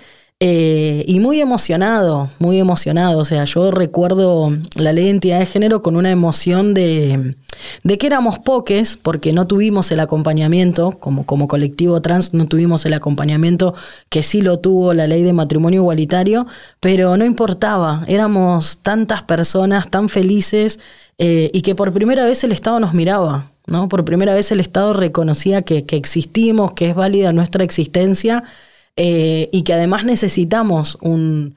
Eh, 0.45 1.05
y 1.07 1.21
muy 1.21 1.39
emocionado, 1.39 2.29
muy 2.37 2.59
emocionado. 2.59 3.19
O 3.19 3.23
sea, 3.23 3.45
yo 3.45 3.71
recuerdo 3.71 4.49
la 4.75 4.91
ley 4.91 5.05
de 5.05 5.09
identidad 5.11 5.39
de 5.39 5.45
género 5.45 5.81
con 5.81 5.95
una 5.95 6.11
emoción 6.11 6.73
de, 6.73 7.37
de 7.85 7.97
que 7.97 8.07
éramos 8.07 8.39
poques, 8.39 8.97
porque 9.01 9.31
no 9.31 9.47
tuvimos 9.47 9.89
el 9.93 10.01
acompañamiento, 10.01 10.99
como, 10.99 11.25
como 11.25 11.47
colectivo 11.47 12.01
trans, 12.01 12.33
no 12.33 12.45
tuvimos 12.45 12.85
el 12.85 12.91
acompañamiento 12.91 13.73
que 14.09 14.21
sí 14.21 14.41
lo 14.41 14.59
tuvo 14.59 14.93
la 14.93 15.07
ley 15.07 15.23
de 15.23 15.31
matrimonio 15.31 15.79
igualitario, 15.79 16.45
pero 16.81 17.15
no 17.15 17.23
importaba, 17.23 18.03
éramos 18.09 18.79
tantas 18.79 19.21
personas 19.21 19.89
tan 19.89 20.09
felices 20.09 20.81
eh, 21.19 21.51
y 21.53 21.61
que 21.61 21.73
por 21.73 21.93
primera 21.93 22.25
vez 22.25 22.43
el 22.43 22.51
Estado 22.51 22.81
nos 22.81 22.93
miraba. 22.93 23.49
¿no? 23.65 23.87
Por 23.87 24.03
primera 24.03 24.33
vez 24.33 24.51
el 24.51 24.59
Estado 24.59 24.91
reconocía 24.91 25.61
que, 25.61 25.85
que 25.85 25.95
existimos, 25.95 26.73
que 26.73 26.89
es 26.89 26.95
válida 26.95 27.31
nuestra 27.31 27.63
existencia 27.63 28.43
eh, 28.95 29.47
y 29.51 29.63
que 29.63 29.73
además 29.73 30.03
necesitamos 30.05 30.97
un, 31.01 31.55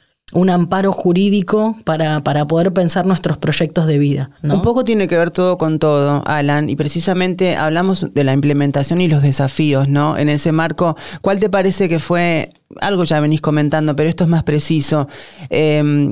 amparo 0.51 0.93
jurídico 0.93 1.77
para, 1.85 2.23
para, 2.23 2.47
poder 2.47 2.73
pensar 2.73 3.07
nuestros 3.07 3.39
proyectos 3.39 3.87
de 3.87 3.99
vida. 3.99 4.31
Un 4.43 4.63
poco 4.63 4.85
tiene 4.85 5.09
que 5.09 5.17
ver 5.17 5.31
todo 5.31 5.57
con 5.57 5.79
todo, 5.79 6.23
Alan, 6.27 6.69
y 6.69 6.77
precisamente 6.77 7.57
hablamos 7.57 8.13
de 8.13 8.25
la 8.25 8.33
implementación 8.33 9.01
y 9.01 9.09
los 9.09 9.23
desafíos, 9.23 9.89
¿no? 9.89 10.19
En 10.19 10.29
ese 10.29 10.53
marco, 10.53 10.97
¿cuál 11.21 11.39
te 11.39 11.49
parece 11.49 11.89
que 11.89 12.01
fue, 12.01 12.53
algo 12.81 13.05
ya 13.05 13.21
venís 13.21 13.41
comentando, 13.41 13.95
pero 13.95 14.11
esto 14.11 14.25
es 14.25 14.31
más 14.31 14.43
preciso, 14.43 15.09
em, 15.49 16.11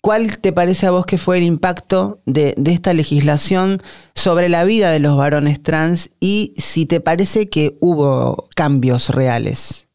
¿Cuál 0.00 0.38
te 0.38 0.52
parece 0.52 0.86
a 0.86 0.90
vos 0.92 1.06
que 1.06 1.18
fue 1.18 1.38
el 1.38 1.44
impacto 1.44 2.20
de, 2.24 2.54
esta 2.66 2.92
legislación 2.94 3.82
sobre 4.14 4.48
la 4.48 4.64
vida 4.64 4.90
de 4.90 5.00
los 5.00 5.16
varones 5.16 5.60
trans 5.62 6.10
y 6.20 6.54
si 6.56 6.86
te 6.86 7.00
parece 7.00 7.48
que 7.48 7.76
hubo 7.80 8.48
cambios 8.54 9.10
reales? 9.10 9.87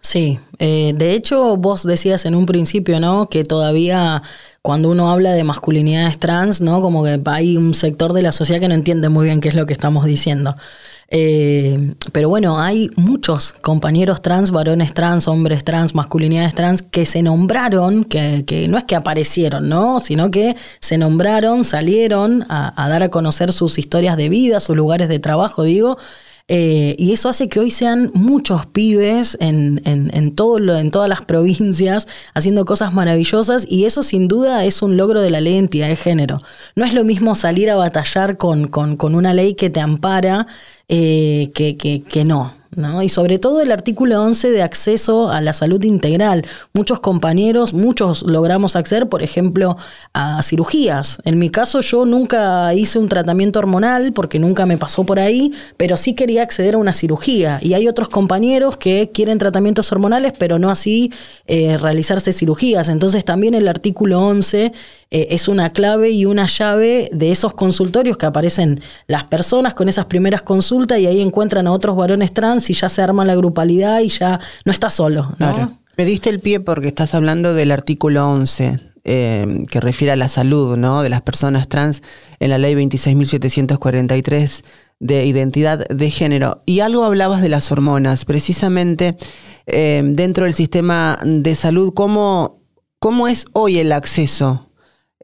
Sí, 0.00 0.38
eh, 0.58 0.92
de 0.96 1.14
hecho 1.14 1.56
vos 1.56 1.84
decías 1.84 2.24
en 2.24 2.34
un 2.34 2.46
principio, 2.46 3.00
¿no? 3.00 3.28
Que 3.28 3.44
todavía 3.44 4.22
cuando 4.60 4.90
uno 4.90 5.10
habla 5.10 5.32
de 5.32 5.42
masculinidades 5.44 6.18
trans, 6.18 6.60
¿no? 6.60 6.80
Como 6.80 7.02
que 7.02 7.20
hay 7.26 7.56
un 7.56 7.74
sector 7.74 8.12
de 8.12 8.22
la 8.22 8.32
sociedad 8.32 8.60
que 8.60 8.68
no 8.68 8.74
entiende 8.74 9.08
muy 9.08 9.26
bien 9.26 9.40
qué 9.40 9.48
es 9.48 9.54
lo 9.54 9.66
que 9.66 9.72
estamos 9.72 10.04
diciendo. 10.04 10.54
Eh, 11.08 11.94
pero 12.12 12.28
bueno, 12.28 12.58
hay 12.58 12.90
muchos 12.96 13.52
compañeros 13.60 14.22
trans, 14.22 14.50
varones 14.50 14.94
trans, 14.94 15.28
hombres 15.28 15.62
trans, 15.64 15.94
masculinidades 15.94 16.54
trans, 16.54 16.82
que 16.82 17.04
se 17.04 17.22
nombraron, 17.22 18.04
que, 18.04 18.66
no 18.68 18.78
es 18.78 18.84
que 18.84 18.96
aparecieron, 18.96 19.68
¿no? 19.68 20.00
Sino 20.00 20.30
que 20.30 20.56
se 20.80 20.96
nombraron, 20.96 21.64
salieron 21.64 22.44
a, 22.48 22.72
a 22.82 22.88
dar 22.88 23.02
a 23.02 23.10
conocer 23.10 23.52
sus 23.52 23.78
historias 23.78 24.16
de 24.16 24.28
vida, 24.28 24.60
sus 24.60 24.76
lugares 24.76 25.08
de 25.08 25.18
trabajo, 25.18 25.64
digo, 25.64 25.98
eh, 26.48 26.96
y 26.98 27.12
eso 27.12 27.28
hace 27.28 27.48
que 27.48 27.60
hoy 27.60 27.70
sean 27.70 28.10
muchos 28.14 28.66
pibes 28.66 29.36
en, 29.40 29.80
en, 29.84 30.10
en 30.12 30.34
todas 30.34 31.08
las 31.08 31.22
provincias 31.22 32.08
haciendo 32.34 32.64
cosas 32.64 32.92
maravillosas 32.92 33.66
y 33.68 33.84
eso 33.84 34.02
sin 34.02 34.28
duda 34.28 34.64
es 34.64 34.82
un 34.82 34.96
logro 34.96 35.20
de 35.20 35.30
la 35.30 35.40
ley 35.40 35.52
de 35.52 35.58
identidad 35.58 35.88
de 35.88 35.96
género. 35.96 36.40
No 36.76 36.84
es 36.84 36.94
lo 36.94 37.04
mismo 37.04 37.34
salir 37.34 37.70
a 37.70 37.76
batallar 37.76 38.36
con, 38.38 38.68
con, 38.68 39.14
una 39.14 39.34
ley 39.34 39.54
que 39.54 39.70
te 39.70 39.80
ampara 39.80 40.46
eh, 40.88 41.50
que, 41.54 41.76
que 41.76 42.24
no. 42.24 42.61
¿No? 42.76 43.02
Y 43.02 43.08
sobre 43.08 43.38
todo 43.38 43.60
el 43.60 43.72
artículo 43.72 44.22
11 44.22 44.50
de 44.50 44.62
acceso 44.62 45.30
a 45.30 45.40
la 45.40 45.52
salud 45.52 45.82
integral. 45.84 46.46
Muchos 46.72 47.00
compañeros, 47.00 47.74
muchos 47.74 48.22
logramos 48.22 48.76
acceder, 48.76 49.08
por 49.08 49.22
ejemplo, 49.22 49.76
a 50.14 50.42
cirugías. 50.42 51.18
En 51.24 51.38
mi 51.38 51.50
caso 51.50 51.80
yo 51.80 52.04
nunca 52.04 52.72
hice 52.74 52.98
un 52.98 53.08
tratamiento 53.08 53.58
hormonal 53.58 54.12
porque 54.12 54.38
nunca 54.38 54.66
me 54.66 54.78
pasó 54.78 55.04
por 55.04 55.18
ahí, 55.18 55.52
pero 55.76 55.96
sí 55.96 56.14
quería 56.14 56.42
acceder 56.42 56.74
a 56.74 56.78
una 56.78 56.92
cirugía. 56.92 57.58
Y 57.62 57.74
hay 57.74 57.88
otros 57.88 58.08
compañeros 58.08 58.76
que 58.76 59.10
quieren 59.12 59.38
tratamientos 59.38 59.92
hormonales, 59.92 60.32
pero 60.38 60.58
no 60.58 60.70
así 60.70 61.12
eh, 61.46 61.76
realizarse 61.76 62.32
cirugías. 62.32 62.88
Entonces 62.88 63.24
también 63.24 63.54
el 63.54 63.68
artículo 63.68 64.20
11 64.20 64.72
eh, 65.14 65.34
es 65.34 65.46
una 65.46 65.74
clave 65.74 66.10
y 66.10 66.24
una 66.24 66.46
llave 66.46 67.10
de 67.12 67.30
esos 67.30 67.52
consultorios 67.52 68.16
que 68.16 68.24
aparecen 68.24 68.80
las 69.06 69.24
personas 69.24 69.74
con 69.74 69.90
esas 69.90 70.06
primeras 70.06 70.40
consultas 70.40 70.98
y 71.00 71.06
ahí 71.06 71.20
encuentran 71.20 71.66
a 71.66 71.72
otros 71.72 71.96
varones 71.96 72.32
trans 72.32 72.70
y 72.70 72.74
ya 72.74 72.88
se 72.88 73.02
arma 73.02 73.26
la 73.26 73.34
grupalidad 73.34 74.00
y 74.00 74.08
ya 74.08 74.40
no 74.64 74.72
está 74.72 74.88
solo. 74.88 75.34
Claro. 75.36 75.76
Me 75.98 76.06
diste 76.06 76.30
el 76.30 76.40
pie 76.40 76.60
porque 76.60 76.88
estás 76.88 77.14
hablando 77.14 77.52
del 77.52 77.72
artículo 77.72 78.26
11. 78.26 78.80
Eh, 79.04 79.64
que 79.68 79.80
refiere 79.80 80.12
a 80.12 80.16
la 80.16 80.28
salud 80.28 80.76
¿no? 80.76 81.02
de 81.02 81.08
las 81.08 81.22
personas 81.22 81.66
trans 81.66 82.04
en 82.38 82.50
la 82.50 82.58
ley 82.58 82.76
26.743 82.76 84.62
de 85.00 85.26
identidad 85.26 85.86
de 85.88 86.10
género. 86.10 86.62
Y 86.66 86.80
algo 86.80 87.04
hablabas 87.04 87.42
de 87.42 87.48
las 87.48 87.70
hormonas, 87.72 88.24
precisamente 88.24 89.16
eh, 89.66 90.02
dentro 90.04 90.44
del 90.44 90.54
sistema 90.54 91.18
de 91.24 91.56
salud, 91.56 91.92
¿cómo, 91.92 92.62
¿cómo 93.00 93.26
es 93.26 93.44
hoy 93.52 93.80
el 93.80 93.90
acceso 93.90 94.68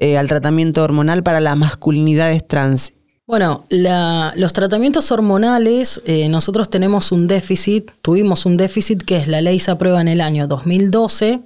eh, 0.01 0.17
al 0.17 0.29
tratamiento 0.29 0.83
hormonal 0.83 1.23
para 1.23 1.41
las 1.41 1.57
masculinidades 1.57 2.47
trans? 2.47 2.95
Bueno, 3.27 3.67
los 3.69 4.53
tratamientos 4.55 5.13
hormonales, 5.13 6.01
eh, 6.07 6.31
nosotros 6.31 6.71
tenemos 6.71 7.13
un 7.13 7.27
déficit, 7.27 7.91
tuvimos 8.01 8.47
un 8.47 8.57
déficit 8.57 9.03
que 9.03 9.19
es 9.19 9.29
la 9.29 9.43
ley 9.43 9.59
se 9.61 9.71
aprueba 9.71 10.01
en 10.01 10.09
el 10.09 10.23
año 10.23 10.49
2012, 10.49 11.41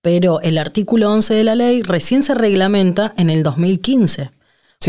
pero 0.00 0.40
el 0.40 0.56
artículo 0.56 1.12
11 1.12 1.34
de 1.34 1.44
la 1.44 1.54
ley 1.54 1.82
recién 1.82 2.22
se 2.22 2.34
reglamenta 2.34 3.12
en 3.18 3.28
el 3.28 3.42
2015. 3.42 4.30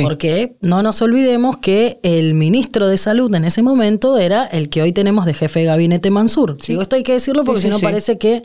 Porque 0.04 0.56
no 0.62 0.84
nos 0.84 1.02
olvidemos 1.02 1.58
que 1.58 2.00
el 2.04 2.36
ministro 2.36 2.88
de 2.88 2.98
Salud 2.98 3.34
en 3.34 3.44
ese 3.44 3.64
momento 3.64 4.18
era 4.18 4.46
el 4.46 4.70
que 4.70 4.84
hoy 4.84 4.94
tenemos 4.94 5.26
de 5.26 5.34
jefe 5.34 5.62
de 5.62 5.66
gabinete 5.66 6.12
Mansur. 6.12 6.58
Digo, 6.58 6.84
esto 6.84 6.96
hay 6.96 7.04
que 7.04 7.14
decirlo 7.14 7.44
porque 7.44 7.62
si 7.62 7.70
no 7.70 7.80
parece 7.80 8.18
que 8.20 8.44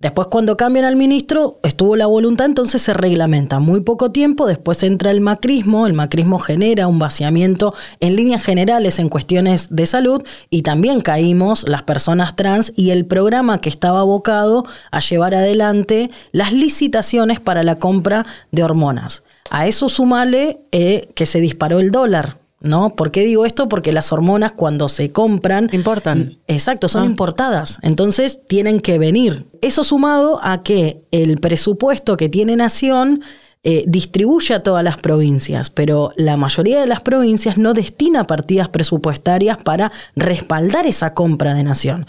Después 0.00 0.28
cuando 0.28 0.56
cambian 0.56 0.84
al 0.84 0.96
ministro, 0.96 1.60
estuvo 1.62 1.96
la 1.96 2.06
voluntad, 2.06 2.46
entonces 2.46 2.82
se 2.82 2.92
reglamenta. 2.92 3.58
Muy 3.58 3.80
poco 3.80 4.10
tiempo, 4.10 4.46
después 4.46 4.82
entra 4.82 5.10
el 5.10 5.20
macrismo, 5.20 5.86
el 5.86 5.94
macrismo 5.94 6.38
genera 6.38 6.88
un 6.88 6.98
vaciamiento 6.98 7.74
en 8.00 8.16
líneas 8.16 8.42
generales 8.42 8.98
en 8.98 9.08
cuestiones 9.08 9.68
de 9.74 9.86
salud 9.86 10.22
y 10.50 10.62
también 10.62 11.00
caímos 11.00 11.66
las 11.68 11.84
personas 11.84 12.36
trans 12.36 12.72
y 12.76 12.90
el 12.90 13.06
programa 13.06 13.60
que 13.60 13.70
estaba 13.70 14.00
abocado 14.00 14.66
a 14.90 15.00
llevar 15.00 15.34
adelante 15.34 16.10
las 16.32 16.52
licitaciones 16.52 17.40
para 17.40 17.62
la 17.62 17.78
compra 17.78 18.26
de 18.50 18.62
hormonas. 18.62 19.22
A 19.50 19.66
eso 19.66 19.88
sumale 19.88 20.60
eh, 20.72 21.08
que 21.14 21.26
se 21.26 21.40
disparó 21.40 21.78
el 21.78 21.90
dólar. 21.90 22.43
¿No? 22.64 22.96
¿Por 22.96 23.10
qué 23.10 23.24
digo 23.24 23.46
esto? 23.46 23.68
Porque 23.68 23.92
las 23.92 24.12
hormonas 24.12 24.52
cuando 24.52 24.88
se 24.88 25.12
compran... 25.12 25.68
Importan. 25.72 26.38
Exacto, 26.46 26.88
son 26.88 27.02
ah. 27.02 27.06
importadas. 27.06 27.78
Entonces 27.82 28.40
tienen 28.46 28.80
que 28.80 28.98
venir. 28.98 29.46
Eso 29.62 29.84
sumado 29.84 30.40
a 30.42 30.62
que 30.62 31.02
el 31.10 31.38
presupuesto 31.38 32.16
que 32.16 32.28
tiene 32.28 32.56
Nación 32.56 33.22
eh, 33.66 33.84
distribuye 33.86 34.54
a 34.54 34.62
todas 34.62 34.84
las 34.84 34.98
provincias, 34.98 35.70
pero 35.70 36.12
la 36.16 36.36
mayoría 36.36 36.80
de 36.80 36.86
las 36.86 37.00
provincias 37.00 37.56
no 37.56 37.72
destina 37.72 38.26
partidas 38.26 38.68
presupuestarias 38.68 39.56
para 39.56 39.90
respaldar 40.16 40.86
esa 40.86 41.14
compra 41.14 41.54
de 41.54 41.64
Nación. 41.64 42.06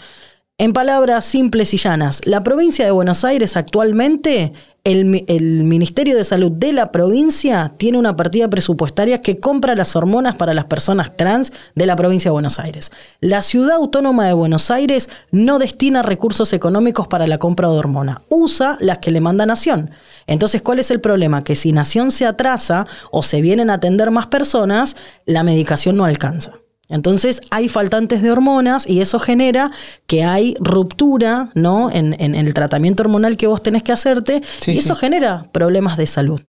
En 0.58 0.72
palabras 0.72 1.24
simples 1.24 1.72
y 1.74 1.78
llanas, 1.78 2.20
la 2.24 2.42
provincia 2.42 2.84
de 2.84 2.90
Buenos 2.90 3.24
Aires 3.24 3.56
actualmente 3.56 4.52
el, 4.86 5.64
Ministerio 5.64 6.16
de 6.16 6.22
Salud 6.22 6.52
de 6.52 6.72
la 6.72 6.92
provincia 6.92 7.72
tiene 7.76 7.98
una 7.98 8.14
partida 8.14 8.48
presupuestaria 8.48 9.20
que 9.20 9.40
compra 9.40 9.74
las 9.74 9.96
hormonas 9.96 10.36
para 10.36 10.54
las 10.54 10.66
personas 10.66 11.16
trans 11.16 11.52
de 11.74 11.86
la 11.86 11.96
provincia 11.96 12.28
de 12.28 12.34
Buenos 12.34 12.60
Aires. 12.60 12.92
La 13.20 13.42
ciudad 13.42 13.76
autónoma 13.76 14.28
de 14.28 14.32
Buenos 14.32 14.70
Aires 14.70 15.10
no 15.32 15.58
destina 15.58 16.02
recursos 16.02 16.52
económicos 16.52 17.08
para 17.08 17.26
la 17.26 17.38
compra 17.38 17.68
de 17.68 17.76
hormona, 17.76 18.22
usa 18.28 18.78
las 18.80 18.98
que 18.98 19.10
le 19.10 19.20
manda 19.20 19.44
Nación. 19.44 19.90
Entonces, 20.28 20.62
¿cuál 20.62 20.78
es 20.78 20.92
el 20.92 21.00
problema? 21.00 21.42
Que 21.42 21.56
si 21.56 21.72
Nación 21.72 22.12
se 22.12 22.24
atrasa 22.24 22.86
o 23.10 23.24
se 23.24 23.40
vienen 23.40 23.70
a 23.70 23.74
atender 23.74 24.12
más 24.12 24.28
personas, 24.28 24.96
la 25.24 25.42
medicación 25.42 25.96
no 25.96 26.04
alcanza. 26.04 26.52
Entonces 26.88 27.40
hay 27.50 27.68
faltantes 27.68 28.22
de 28.22 28.30
hormonas 28.30 28.88
y 28.88 29.00
eso 29.00 29.18
genera 29.18 29.72
que 30.06 30.24
hay 30.24 30.54
ruptura 30.60 31.50
¿no? 31.54 31.90
en, 31.90 32.14
el 32.20 32.54
tratamiento 32.54 33.02
hormonal 33.02 33.36
que 33.36 33.46
vos 33.46 33.62
tenés 33.62 33.82
que 33.82 33.92
hacerte 33.92 34.42
y 34.66 34.78
eso 34.78 34.94
genera 34.94 35.48
problemas 35.52 35.96
de 35.96 36.06
salud. 36.06 36.40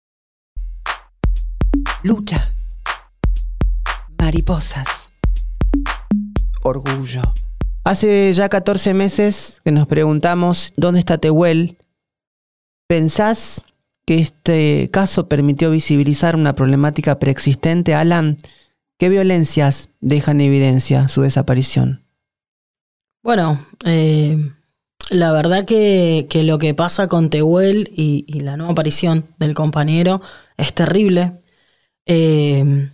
Lucha. 2.03 2.53
Mariposas. 4.19 5.11
Orgullo. 6.63 7.21
Hace 7.83 8.31
ya 8.33 8.49
14 8.49 8.93
meses 8.93 9.61
que 9.63 9.71
nos 9.71 9.87
preguntamos 9.87 10.73
dónde 10.75 10.99
está 10.99 11.17
Tehuel. 11.17 11.77
¿Pensás 12.87 13.63
que 14.05 14.19
este 14.19 14.89
caso 14.91 15.27
permitió 15.27 15.71
visibilizar 15.71 16.35
una 16.35 16.53
problemática 16.53 17.19
preexistente, 17.19 17.95
Alan? 17.95 18.37
¿Qué 18.97 19.09
violencias 19.09 19.89
dejan 20.01 20.41
en 20.41 20.47
evidencia 20.47 21.07
su 21.07 21.21
desaparición? 21.21 22.03
Bueno, 23.21 23.63
eh, 23.85 24.51
la 25.11 25.31
verdad 25.31 25.65
que, 25.65 26.27
lo 26.43 26.57
que 26.57 26.73
pasa 26.73 27.07
con 27.07 27.29
Tehuel 27.29 27.91
y, 27.95 28.25
la 28.39 28.57
nueva 28.57 28.71
aparición 28.71 29.25
del 29.37 29.53
compañero 29.53 30.21
es 30.57 30.73
terrible. 30.73 31.43
Eh, 32.07 32.89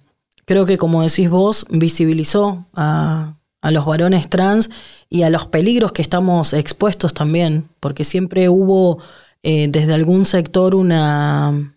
creo 0.45 0.65
que, 0.65 0.77
como 0.77 1.03
decís 1.03 1.29
vos, 1.29 1.65
visibilizó 1.69 2.67
a, 2.73 3.37
los 3.71 3.85
varones 3.85 4.29
trans 4.29 4.69
y 5.09 5.23
a 5.23 5.29
los 5.29 5.47
peligros 5.47 5.93
que 5.93 6.01
estamos 6.01 6.51
expuestos 6.51 7.13
también, 7.13 7.69
porque 7.79 8.03
siempre 8.03 8.49
hubo 8.49 8.99
eh, 9.41 9.67
desde 9.69 9.93
algún 9.93 10.25
sector 10.25 10.75
una, 10.75 11.73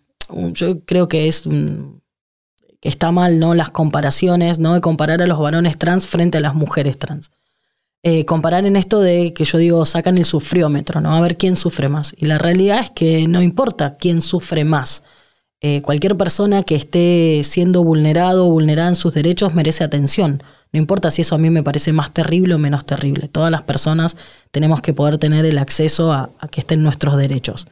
yo 0.52 0.80
creo 0.80 1.06
que 1.06 1.28
es 1.28 1.46
está 2.82 3.10
mal, 3.10 3.38
¿no? 3.38 3.54
Las 3.54 3.70
comparaciones, 3.70 4.58
¿no? 4.58 4.74
De 4.74 4.80
comparar 4.80 5.22
a 5.22 5.26
los 5.26 5.38
varones 5.38 5.78
trans 5.78 6.06
frente 6.06 6.38
a 6.38 6.40
las 6.40 6.54
mujeres 6.54 6.98
trans. 6.98 7.30
Eh, 8.02 8.24
comparar 8.24 8.66
en 8.66 8.76
esto 8.76 9.00
de 9.00 9.34
que 9.34 9.44
yo 9.44 9.58
digo, 9.58 9.84
sacan 9.84 10.18
el 10.18 10.24
sufriómetro, 10.24 11.00
¿no? 11.00 11.16
A 11.16 11.20
ver 11.20 11.36
quién 11.36 11.56
sufre 11.56 11.88
más. 11.88 12.14
Y 12.16 12.26
la 12.26 12.38
realidad 12.38 12.80
es 12.80 12.90
que 12.90 13.26
no 13.26 13.42
importa 13.42 13.96
quién 13.96 14.22
sufre 14.22 14.64
más. 14.64 15.02
Eh, 15.60 15.82
cualquier 15.82 16.16
persona 16.16 16.62
que 16.62 16.76
esté 16.76 17.42
siendo 17.42 17.82
vulnerado 17.82 18.46
o 18.46 18.50
vulnerada 18.50 18.90
en 18.90 18.94
sus 18.94 19.14
derechos 19.14 19.54
merece 19.54 19.82
atención. 19.82 20.42
No 20.72 20.78
importa 20.78 21.10
si 21.10 21.22
eso 21.22 21.34
a 21.34 21.38
mí 21.38 21.50
me 21.50 21.62
parece 21.62 21.92
más 21.92 22.12
terrible 22.12 22.54
o 22.54 22.58
menos 22.58 22.84
terrible. 22.84 23.28
Todas 23.28 23.50
las 23.50 23.62
personas 23.62 24.16
tenemos 24.50 24.80
que 24.82 24.94
poder 24.94 25.18
tener 25.18 25.44
el 25.44 25.58
acceso 25.58 26.12
a 26.12 26.30
que 26.50 26.60
estén 26.60 26.82
nuestros 26.82 27.16
derechos. 27.16 27.66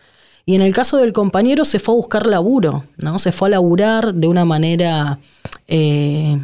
Y 0.47 0.55
en 0.55 0.63
el 0.63 0.75
caso 0.75 0.99
del 0.99 1.13
compañero 1.13 1.65
se 1.65 1.79
fue 1.79 1.95
a 1.95 1.97
buscar 1.97 2.27
laburo, 2.27 2.85
¿no? 2.97 3.19
Se 3.19 3.33
fue 3.33 3.49
a 3.49 3.53
laburar 3.53 4.15
de 4.15 4.27
una 4.27 4.45
manera 4.45 5.19
eh, 5.67 6.39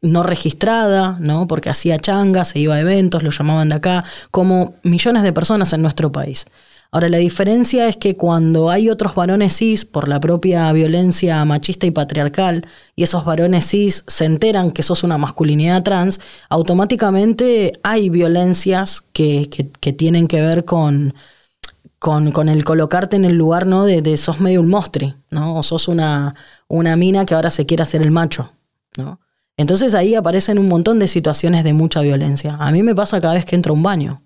no 0.00 0.22
registrada, 0.22 1.18
¿no? 1.20 1.46
Porque 1.46 1.70
hacía 1.70 1.98
changas, 1.98 2.48
se 2.48 2.60
iba 2.60 2.76
a 2.76 2.80
eventos, 2.80 3.22
lo 3.22 3.30
llamaban 3.30 3.70
de 3.70 3.76
acá, 3.76 4.04
como 4.30 4.74
millones 4.84 5.22
de 5.24 5.32
personas 5.32 5.72
en 5.72 5.82
nuestro 5.82 6.12
país. 6.12 6.46
Ahora, 6.90 7.10
la 7.10 7.18
diferencia 7.18 7.86
es 7.86 7.98
que 7.98 8.16
cuando 8.16 8.70
hay 8.70 8.88
otros 8.88 9.14
varones 9.14 9.58
cis, 9.58 9.84
por 9.84 10.08
la 10.08 10.20
propia 10.20 10.72
violencia 10.72 11.44
machista 11.44 11.86
y 11.86 11.90
patriarcal, 11.90 12.66
y 12.96 13.02
esos 13.02 13.26
varones 13.26 13.66
cis 13.66 14.04
se 14.06 14.24
enteran 14.24 14.70
que 14.70 14.82
sos 14.82 15.02
una 15.02 15.18
masculinidad 15.18 15.82
trans, 15.82 16.18
automáticamente 16.48 17.74
hay 17.82 18.08
violencias 18.08 19.04
que, 19.12 19.50
que, 19.80 19.92
tienen 19.92 20.28
que 20.28 20.40
ver 20.40 20.64
con, 20.64 21.12
con, 21.98 22.48
el 22.48 22.64
colocarte 22.64 23.16
en 23.16 23.24
el 23.24 23.34
lugar 23.34 23.66
¿no? 23.66 23.84
de, 23.84 24.16
sos 24.16 24.40
medio 24.40 24.60
un 24.60 24.68
monstruo, 24.68 25.14
¿no? 25.30 25.56
o 25.56 25.62
sos 25.62 25.88
una, 25.88 26.34
una 26.68 26.96
mina 26.96 27.24
que 27.24 27.34
ahora 27.34 27.50
se 27.50 27.66
quiere 27.66 27.82
hacer 27.82 28.02
el 28.02 28.10
macho. 28.10 28.52
¿no? 28.96 29.20
Entonces 29.56 29.94
ahí 29.94 30.14
aparecen 30.14 30.58
un 30.58 30.68
montón 30.68 30.98
de 30.98 31.08
situaciones 31.08 31.64
de 31.64 31.72
mucha 31.72 32.00
violencia. 32.00 32.56
A 32.60 32.70
mí 32.70 32.82
me 32.82 32.94
pasa 32.94 33.20
cada 33.20 33.34
vez 33.34 33.44
que 33.44 33.56
entro 33.56 33.72
a 33.72 33.76
un 33.76 33.82
baño. 33.82 34.22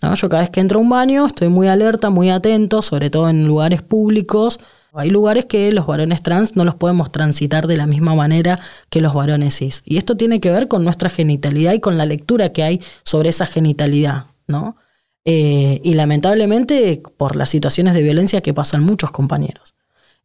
Yo 0.00 0.28
cada 0.28 0.42
vez 0.42 0.50
que 0.50 0.60
entro 0.60 0.78
a 0.78 0.82
un 0.82 0.90
baño 0.90 1.26
estoy 1.26 1.48
muy 1.48 1.68
alerta, 1.68 2.10
muy 2.10 2.30
atento, 2.30 2.82
sobre 2.82 3.10
todo 3.10 3.28
en 3.28 3.46
lugares 3.46 3.82
públicos. 3.82 4.60
Hay 4.92 5.10
lugares 5.10 5.46
que 5.46 5.70
los 5.72 5.86
varones 5.86 6.22
trans 6.22 6.56
no 6.56 6.64
los 6.64 6.74
podemos 6.74 7.12
transitar 7.12 7.66
de 7.66 7.76
la 7.76 7.86
misma 7.86 8.14
manera 8.14 8.58
que 8.90 9.00
los 9.00 9.14
varones 9.14 9.56
cis. 9.56 9.82
Y 9.84 9.96
esto 9.98 10.16
tiene 10.16 10.40
que 10.40 10.50
ver 10.50 10.66
con 10.66 10.84
nuestra 10.84 11.10
genitalidad 11.10 11.72
y 11.72 11.80
con 11.80 11.98
la 11.98 12.06
lectura 12.06 12.52
que 12.52 12.62
hay 12.62 12.82
sobre 13.04 13.28
esa 13.28 13.46
genitalidad, 13.46 14.26
¿no? 14.46 14.76
Eh, 15.24 15.80
y 15.84 15.94
lamentablemente 15.94 17.02
por 17.16 17.36
las 17.36 17.50
situaciones 17.50 17.94
de 17.94 18.02
violencia 18.02 18.40
que 18.40 18.54
pasan 18.54 18.84
muchos 18.84 19.10
compañeros. 19.10 19.74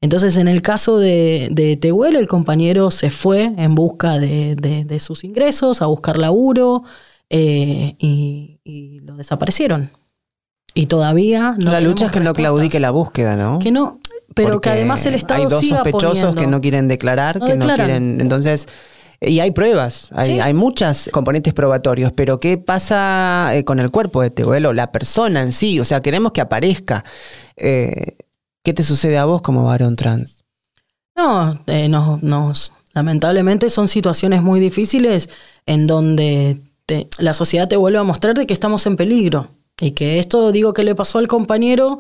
Entonces, 0.01 0.38
en 0.38 0.47
el 0.47 0.62
caso 0.62 0.99
de, 0.99 1.47
de 1.51 1.77
Tehuel, 1.77 2.15
el 2.15 2.27
compañero 2.27 2.91
se 2.91 3.10
fue 3.10 3.43
en 3.58 3.73
busca 3.75 4.19
de, 4.19 4.56
de 4.56 4.99
sus 4.99 5.23
ingresos, 5.23 5.82
a 5.82 5.86
buscar 5.86 6.17
laburo, 6.17 6.84
eh, 7.36 7.95
y, 7.97 8.99
lo 9.03 9.15
desaparecieron. 9.15 9.89
Y 10.75 10.86
todavía 10.86 11.56
no. 11.58 11.71
La 11.71 11.82
lucha 11.82 12.06
es 12.06 12.12
que 12.12 12.19
no 12.19 12.34
claudique 12.34 12.79
la 12.79 12.91
búsqueda, 12.91 13.36
¿no? 13.36 13.58
Que 13.58 13.71
no, 13.71 13.99
pero 14.36 14.62
que 14.62 14.69
además 14.69 15.06
el 15.08 15.15
Estado 15.15 15.41
Hay 15.41 15.49
dos 15.49 15.67
sospechosos 15.67 16.36
que 16.36 16.45
no 16.45 16.62
quieren 16.62 16.88
declarar, 16.88 17.39
que 17.39 17.56
no 17.56 17.65
quieren. 17.75 18.21
Entonces. 18.21 18.67
Y 19.25 19.39
hay 19.39 19.51
pruebas, 19.51 20.09
hay, 20.13 20.39
hay 20.39 20.53
muchos 20.53 21.09
componentes 21.12 21.53
probatorios, 21.53 22.12
pero 22.12 22.39
¿qué 22.39 22.57
pasa 22.57 23.51
eh, 23.53 23.63
con 23.63 23.79
el 23.79 23.91
cuerpo 23.91 24.21
de 24.21 24.29
Tehuel 24.29 24.67
la 24.75 24.91
persona 24.91 25.41
en 25.41 25.51
sí? 25.51 25.79
O 25.79 25.86
sea, 25.86 26.01
queremos 26.01 26.31
que 26.31 26.41
aparezca. 26.41 27.03
Eh, 27.57 28.17
¿Qué 28.63 28.73
te 28.73 28.83
sucede 28.83 29.17
a 29.17 29.25
vos 29.25 29.41
como 29.41 29.65
varón 29.65 29.95
trans? 29.95 30.43
No, 31.15 31.59
nos, 31.89 32.23
nos, 32.23 32.73
lamentablemente 32.93 33.69
son 33.69 33.88
situaciones 33.88 34.41
muy 34.41 34.59
difíciles 34.59 35.29
en 35.65 35.88
donde 35.88 36.59
la 37.17 37.33
sociedad 37.33 37.67
te 37.67 37.77
vuelve 37.77 37.99
a 37.99 38.03
mostrar 38.03 38.36
de 38.36 38.45
que 38.45 38.53
estamos 38.53 38.86
en 38.86 38.95
peligro 38.95 39.49
y 39.79 39.91
que 39.91 40.19
esto, 40.19 40.51
digo, 40.51 40.73
que 40.73 40.83
le 40.83 40.95
pasó 40.95 41.19
al 41.19 41.27
compañero, 41.27 41.99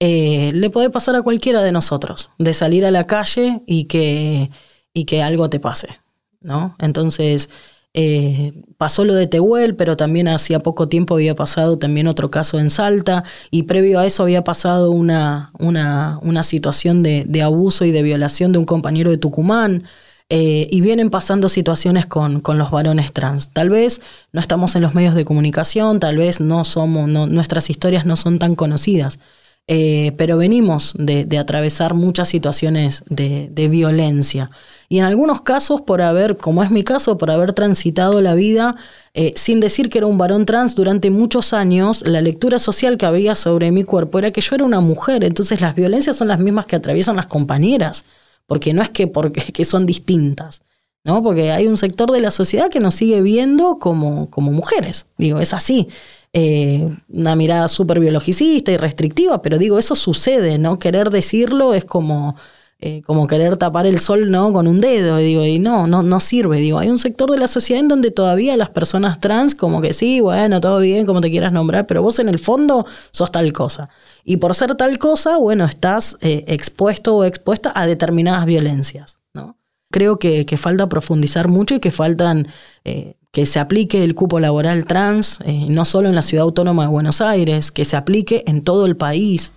eh, 0.00 0.52
le 0.54 0.70
puede 0.70 0.90
pasar 0.90 1.16
a 1.16 1.22
cualquiera 1.22 1.62
de 1.62 1.72
nosotros, 1.72 2.30
de 2.38 2.54
salir 2.54 2.84
a 2.84 2.90
la 2.90 3.06
calle 3.06 3.62
y 3.66 3.84
que, 3.84 4.50
y 4.92 5.04
que 5.04 5.22
algo 5.22 5.48
te 5.48 5.60
pase, 5.60 6.00
¿no? 6.44 6.76
Entonces, 6.78 7.50
eh, 7.94 8.52
pasó 8.76 9.04
lo 9.04 9.14
de 9.14 9.26
Tehuel, 9.26 9.76
pero 9.76 9.96
también 9.96 10.28
hacía 10.28 10.60
poco 10.60 10.88
tiempo 10.88 11.14
había 11.14 11.34
pasado 11.34 11.78
también 11.78 12.08
otro 12.08 12.30
caso 12.30 12.58
en 12.58 12.70
Salta 12.70 13.24
y 13.50 13.64
previo 13.64 14.00
a 14.00 14.06
eso 14.06 14.24
había 14.24 14.44
pasado 14.44 14.90
una, 14.90 15.52
una, 15.58 16.42
situación 16.42 17.02
de, 17.02 17.24
de, 17.26 17.42
abuso 17.42 17.84
y 17.84 17.92
de 17.92 18.02
violación 18.02 18.52
de 18.52 18.58
un 18.58 18.66
compañero 18.66 19.10
de 19.10 19.18
Tucumán. 19.18 19.84
Eh, 20.30 20.68
y 20.70 20.80
vienen 20.80 21.10
pasando 21.10 21.50
situaciones 21.50 22.06
con, 22.06 22.40
con, 22.40 22.56
los 22.58 22.70
varones 22.70 23.12
trans. 23.12 23.50
Tal 23.52 23.68
vez 23.68 24.00
no 24.32 24.40
estamos 24.40 24.74
en 24.74 24.82
los 24.82 24.94
medios 24.94 25.14
de 25.14 25.26
comunicación, 25.26 26.00
tal 26.00 26.16
vez 26.16 26.40
no 26.40 26.64
somos, 26.64 27.08
nuestras 27.08 27.68
historias 27.68 28.06
no 28.06 28.16
son 28.16 28.38
tan 28.38 28.54
conocidas, 28.54 29.20
eh, 29.66 30.12
pero 30.18 30.36
venimos 30.36 30.94
de, 30.98 31.38
atravesar 31.38 31.94
muchas 31.94 32.28
situaciones 32.28 33.02
de, 33.08 33.68
violencia. 33.70 34.50
Y 34.88 34.98
en 34.98 35.04
algunos 35.04 35.42
casos, 35.42 35.80
por 35.80 36.02
haber, 36.02 36.36
como 36.36 36.62
es 36.62 36.70
mi 36.70 36.84
caso, 36.84 37.18
por 37.18 37.30
haber 37.30 37.52
transitado 37.52 38.20
la 38.20 38.34
vida 38.34 38.76
eh, 39.14 39.32
sin 39.36 39.60
decir 39.60 39.88
que 39.88 39.98
era 39.98 40.06
un 40.06 40.18
varón 40.18 40.46
trans 40.46 40.74
durante 40.74 41.10
muchos 41.10 41.52
años, 41.52 42.02
la 42.06 42.20
lectura 42.20 42.58
social 42.58 42.98
que 42.98 43.06
había 43.06 43.34
sobre 43.34 43.70
mi 43.70 43.84
cuerpo 43.84 44.18
era 44.18 44.30
que 44.30 44.40
yo 44.40 44.54
era 44.54 44.64
una 44.64 44.80
mujer. 44.80 45.24
Entonces 45.24 45.60
las 45.60 45.74
violencias 45.74 46.16
son 46.16 46.28
las 46.28 46.40
mismas 46.40 46.66
que 46.66 46.76
atraviesan 46.76 47.16
las 47.16 47.26
compañeras 47.26 48.04
porque 48.46 48.72
no 48.72 48.82
es 48.82 48.90
que, 48.90 49.06
porque, 49.06 49.40
que 49.52 49.64
son 49.64 49.86
distintas, 49.86 50.62
¿no? 51.04 51.22
Porque 51.22 51.52
hay 51.52 51.66
un 51.66 51.76
sector 51.76 52.10
de 52.10 52.20
la 52.20 52.30
sociedad 52.30 52.68
que 52.70 52.80
nos 52.80 52.94
sigue 52.94 53.20
viendo 53.22 53.78
como, 53.78 54.30
como 54.30 54.52
mujeres, 54.52 55.06
digo, 55.18 55.38
es 55.38 55.52
así. 55.52 55.88
Eh, 56.36 56.88
una 57.08 57.36
mirada 57.36 57.68
súper 57.68 58.00
biologicista 58.00 58.72
y 58.72 58.76
restrictiva, 58.76 59.40
pero 59.40 59.56
digo, 59.56 59.78
eso 59.78 59.94
sucede, 59.94 60.58
¿no? 60.58 60.80
Querer 60.80 61.10
decirlo 61.10 61.74
es 61.74 61.84
como, 61.84 62.34
eh, 62.80 63.02
como 63.06 63.26
querer 63.28 63.56
tapar 63.56 63.86
el 63.86 64.00
sol, 64.00 64.30
¿no? 64.30 64.52
Con 64.52 64.66
un 64.66 64.80
dedo, 64.80 65.16
digo, 65.16 65.44
y 65.44 65.58
no, 65.58 65.86
no, 65.86 66.02
no 66.02 66.20
sirve, 66.20 66.58
digo, 66.58 66.78
hay 66.78 66.90
un 66.90 66.98
sector 66.98 67.30
de 67.30 67.38
la 67.38 67.46
sociedad 67.46 67.80
en 67.80 67.88
donde 67.88 68.10
todavía 68.10 68.56
las 68.56 68.68
personas 68.70 69.20
trans, 69.20 69.54
como 69.54 69.80
que 69.80 69.94
sí, 69.94 70.20
bueno, 70.20 70.60
todo 70.60 70.80
bien, 70.80 71.06
como 71.06 71.20
te 71.20 71.30
quieras 71.30 71.52
nombrar, 71.52 71.86
pero 71.86 72.02
vos 72.02 72.18
en 72.18 72.28
el 72.28 72.38
fondo 72.38 72.84
sos 73.12 73.30
tal 73.30 73.52
cosa. 73.52 73.88
Y 74.24 74.38
por 74.38 74.54
ser 74.54 74.74
tal 74.74 74.98
cosa, 74.98 75.38
bueno, 75.38 75.64
estás 75.64 76.18
eh, 76.20 76.44
expuesto 76.48 77.16
o 77.16 77.24
expuesta 77.24 77.72
a 77.74 77.86
determinadas 77.86 78.44
violencias. 78.44 79.18
¿no? 79.32 79.56
Creo 79.90 80.18
que, 80.18 80.44
falta 80.58 80.88
profundizar 80.88 81.48
mucho 81.48 81.76
y 81.76 81.80
que 81.80 81.92
faltan 81.92 82.48
eh, 82.84 83.14
que 83.30 83.46
se 83.46 83.60
aplique 83.60 84.02
el 84.02 84.14
cupo 84.14 84.40
laboral 84.40 84.84
trans, 84.84 85.38
no 85.46 85.84
solo 85.84 86.08
en 86.08 86.14
la 86.14 86.22
ciudad 86.22 86.42
autónoma 86.42 86.82
de 86.82 86.88
Buenos 86.90 87.20
Aires, 87.20 87.72
que 87.72 87.84
se 87.84 87.96
aplique 87.96 88.44
en 88.46 88.62
todo 88.62 88.84
el 88.84 88.96
país. 88.96 89.52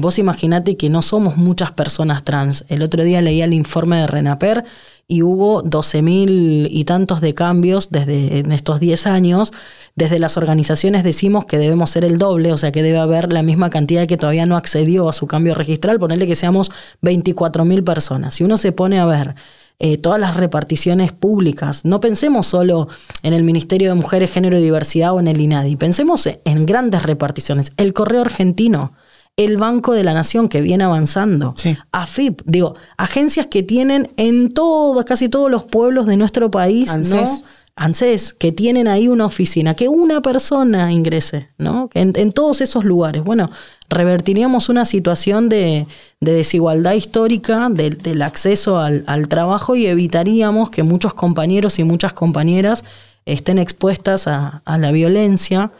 Vos 0.00 0.18
imaginate 0.18 0.78
que 0.78 0.88
no 0.88 1.02
somos 1.02 1.36
muchas 1.36 1.70
personas 1.72 2.24
trans. 2.24 2.64
El 2.68 2.80
otro 2.82 3.04
día 3.04 3.20
leía 3.20 3.44
el 3.44 3.52
informe 3.52 3.98
de 3.98 4.06
Renaper 4.06 4.64
y 5.06 5.22
hubo 5.22 5.62
12.000 5.62 6.68
y 6.70 6.84
tantos 6.84 7.20
de 7.20 7.34
cambios 7.34 7.90
desde 7.90 8.38
en 8.38 8.52
estos 8.52 8.80
10 8.80 9.06
años. 9.06 9.52
Desde 9.94 10.18
las 10.18 10.36
organizaciones 10.36 11.04
decimos 11.04 11.44
que 11.44 11.58
debemos 11.58 11.90
ser 11.90 12.04
el 12.04 12.18
doble, 12.18 12.52
o 12.52 12.56
sea 12.56 12.72
que 12.72 12.82
debe 12.82 12.98
haber 12.98 13.32
la 13.32 13.42
misma 13.42 13.70
cantidad 13.70 14.06
que 14.06 14.16
todavía 14.16 14.46
no 14.46 14.56
accedió 14.56 15.08
a 15.08 15.12
su 15.12 15.26
cambio 15.26 15.54
registral, 15.54 15.98
ponerle 15.98 16.26
que 16.26 16.36
seamos 16.36 16.70
24.000 17.02 17.84
personas. 17.84 18.34
Si 18.34 18.44
uno 18.44 18.56
se 18.56 18.72
pone 18.72 18.98
a 18.98 19.04
ver 19.04 19.34
eh, 19.78 19.98
todas 19.98 20.20
las 20.20 20.36
reparticiones 20.36 21.12
públicas, 21.12 21.84
no 21.84 22.00
pensemos 22.00 22.46
solo 22.46 22.88
en 23.22 23.34
el 23.34 23.42
Ministerio 23.42 23.90
de 23.90 23.94
Mujeres, 23.96 24.32
Género 24.32 24.58
y 24.58 24.62
Diversidad 24.62 25.12
o 25.12 25.20
en 25.20 25.28
el 25.28 25.40
INADI, 25.40 25.76
pensemos 25.76 26.26
en 26.26 26.64
grandes 26.64 27.02
reparticiones. 27.02 27.72
El 27.76 27.92
Correo 27.92 28.22
Argentino, 28.22 28.94
el 29.36 29.56
Banco 29.56 29.92
de 29.92 30.04
la 30.04 30.14
Nación 30.14 30.48
que 30.48 30.60
viene 30.60 30.84
avanzando, 30.84 31.54
AFIP, 31.90 32.42
digo, 32.44 32.76
agencias 32.96 33.48
que 33.48 33.62
tienen 33.62 34.10
en 34.16 34.52
todos, 34.52 35.04
casi 35.04 35.28
todos 35.28 35.50
los 35.50 35.64
pueblos 35.64 36.06
de 36.06 36.16
nuestro 36.16 36.50
país, 36.50 36.90
ANSES. 36.90 37.42
¿no? 37.42 37.48
ANSES, 37.76 38.34
que 38.34 38.52
tienen 38.52 38.86
ahí 38.86 39.08
una 39.08 39.26
oficina, 39.26 39.74
que 39.74 39.88
una 39.88 40.22
persona 40.22 40.92
ingrese, 40.92 41.48
¿no? 41.58 41.90
En, 41.94 42.12
en 42.14 42.30
todos 42.30 42.60
esos 42.60 42.84
lugares. 42.84 43.24
Bueno, 43.24 43.50
revertiríamos 43.88 44.68
una 44.68 44.84
situación 44.84 45.48
de, 45.48 45.88
desigualdad 46.20 46.92
histórica 46.92 47.68
del 47.70 48.22
acceso 48.22 48.78
al, 48.78 49.02
al, 49.08 49.26
trabajo 49.26 49.74
y 49.74 49.86
evitaríamos 49.86 50.70
que 50.70 50.84
muchos 50.84 51.14
compañeros 51.14 51.80
y 51.80 51.84
muchas 51.84 52.12
compañeras 52.12 52.84
estén 53.26 53.58
expuestas 53.58 54.28
a, 54.28 54.62
a 54.64 54.78
la 54.78 54.92
violencia 54.92 55.72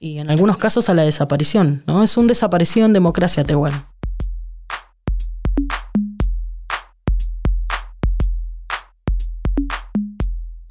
y 0.00 0.18
en 0.18 0.30
algunos 0.30 0.58
casos 0.58 0.88
a 0.88 0.94
la 0.94 1.02
desaparición. 1.02 1.82
¿no? 1.86 2.02
Es 2.02 2.16
un 2.16 2.26
desaparecido 2.26 2.86
en 2.86 2.92
democracia, 2.92 3.44
Tehuel. 3.44 3.74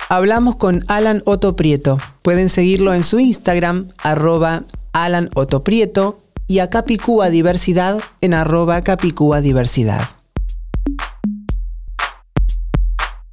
Hablamos 0.09 0.55
con 0.55 0.85
Alan 0.87 1.21
Otto 1.25 1.57
Prieto. 1.57 1.97
Pueden 2.21 2.47
seguirlo 2.47 2.93
en 2.93 3.03
su 3.03 3.19
Instagram, 3.19 3.89
arroba 4.01 4.63
Alan 4.93 5.29
Otto 5.35 5.65
Prieto, 5.65 6.21
y 6.47 6.59
a 6.59 6.69
Capicúa 6.69 7.29
Diversidad 7.29 7.99
en 8.21 8.33
arroba 8.33 8.81
Capicúa 8.81 9.41
Diversidad. 9.41 10.01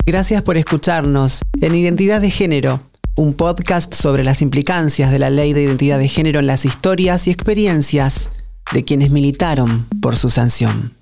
Gracias 0.05 0.43
por 0.43 0.57
escucharnos 0.57 1.43
en 1.61 1.77
Identidad 1.77 2.21
de 2.21 2.31
Género 2.31 2.81
un 3.17 3.35
podcast 3.35 3.95
sobre 3.95 4.25
las 4.25 4.43
implicancias 4.43 5.11
de 5.11 5.19
la 5.19 5.31
ley 5.31 5.53
de 5.53 5.63
identidad 5.63 5.99
de 5.99 6.09
género 6.09 6.41
en 6.41 6.47
las 6.47 6.65
historias 6.65 7.29
y 7.29 7.31
experiencias 7.31 8.29
de 8.73 8.85
quienes 8.85 9.11
militaron 9.11 9.87
por 10.01 10.17
su 10.17 10.31
sanción. 10.31 10.95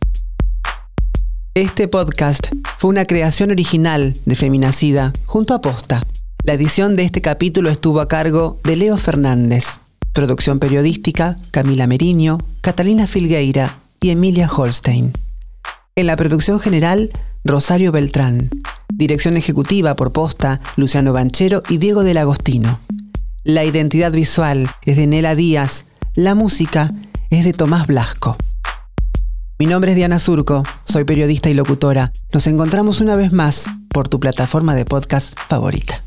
Este 1.55 1.89
podcast 1.89 2.49
fue 2.79 2.91
una 2.91 3.07
creación 3.07 3.51
original 3.51 4.15
de 4.27 4.37
Feminacida 4.37 5.13
junto 5.25 5.55
a 5.55 5.61
Posta. 5.61 6.07
La 6.45 6.55
edición 6.55 6.97
de 6.97 7.05
este 7.05 7.23
capítulo 7.23 7.71
estuvo 7.71 8.01
a 8.01 8.09
cargo 8.09 8.59
de 8.65 8.77
Leo 8.77 8.99
Fernández. 8.99 9.79
Producción 10.13 10.59
periodística, 10.59 11.39
Camila 11.51 11.87
Meriño, 11.87 12.39
Catalina 12.61 13.07
Filgueira 13.07 13.79
y 14.01 14.11
Emilia 14.11 14.51
Holstein. 14.51 15.13
En 15.95 16.07
la 16.07 16.17
producción 16.17 16.61
general, 16.61 17.11
Rosario 17.45 17.93
Beltrán. 17.93 18.51
Dirección 18.95 19.37
ejecutiva 19.37 19.97
por 19.97 20.13
posta, 20.13 20.61
Luciano 20.77 21.13
Banchero 21.13 21.63
y 21.69 21.79
Diego 21.79 22.05
del 22.05 22.19
Agostino. 22.19 22.79
La 23.43 23.65
identidad 23.65 24.13
visual 24.13 24.69
es 24.85 24.97
de 24.97 25.07
Nela 25.07 25.35
Díaz. 25.35 25.87
La 26.15 26.35
música 26.35 26.93
es 27.31 27.45
de 27.45 27.53
Tomás 27.53 27.87
Blasco. 27.87 28.37
Mi 29.59 29.67
nombre 29.67 29.93
es 29.93 29.97
Diana 29.97 30.19
Surco, 30.19 30.63
soy 30.85 31.05
periodista 31.05 31.49
y 31.49 31.55
locutora. 31.55 32.13
Nos 32.33 32.47
encontramos 32.47 33.01
una 33.01 33.17
vez 33.17 33.33
más 33.33 33.65
por 33.89 34.09
tu 34.09 34.21
plataforma 34.21 34.75
de 34.75 34.85
podcast 34.85 35.37
favorita. 35.49 36.03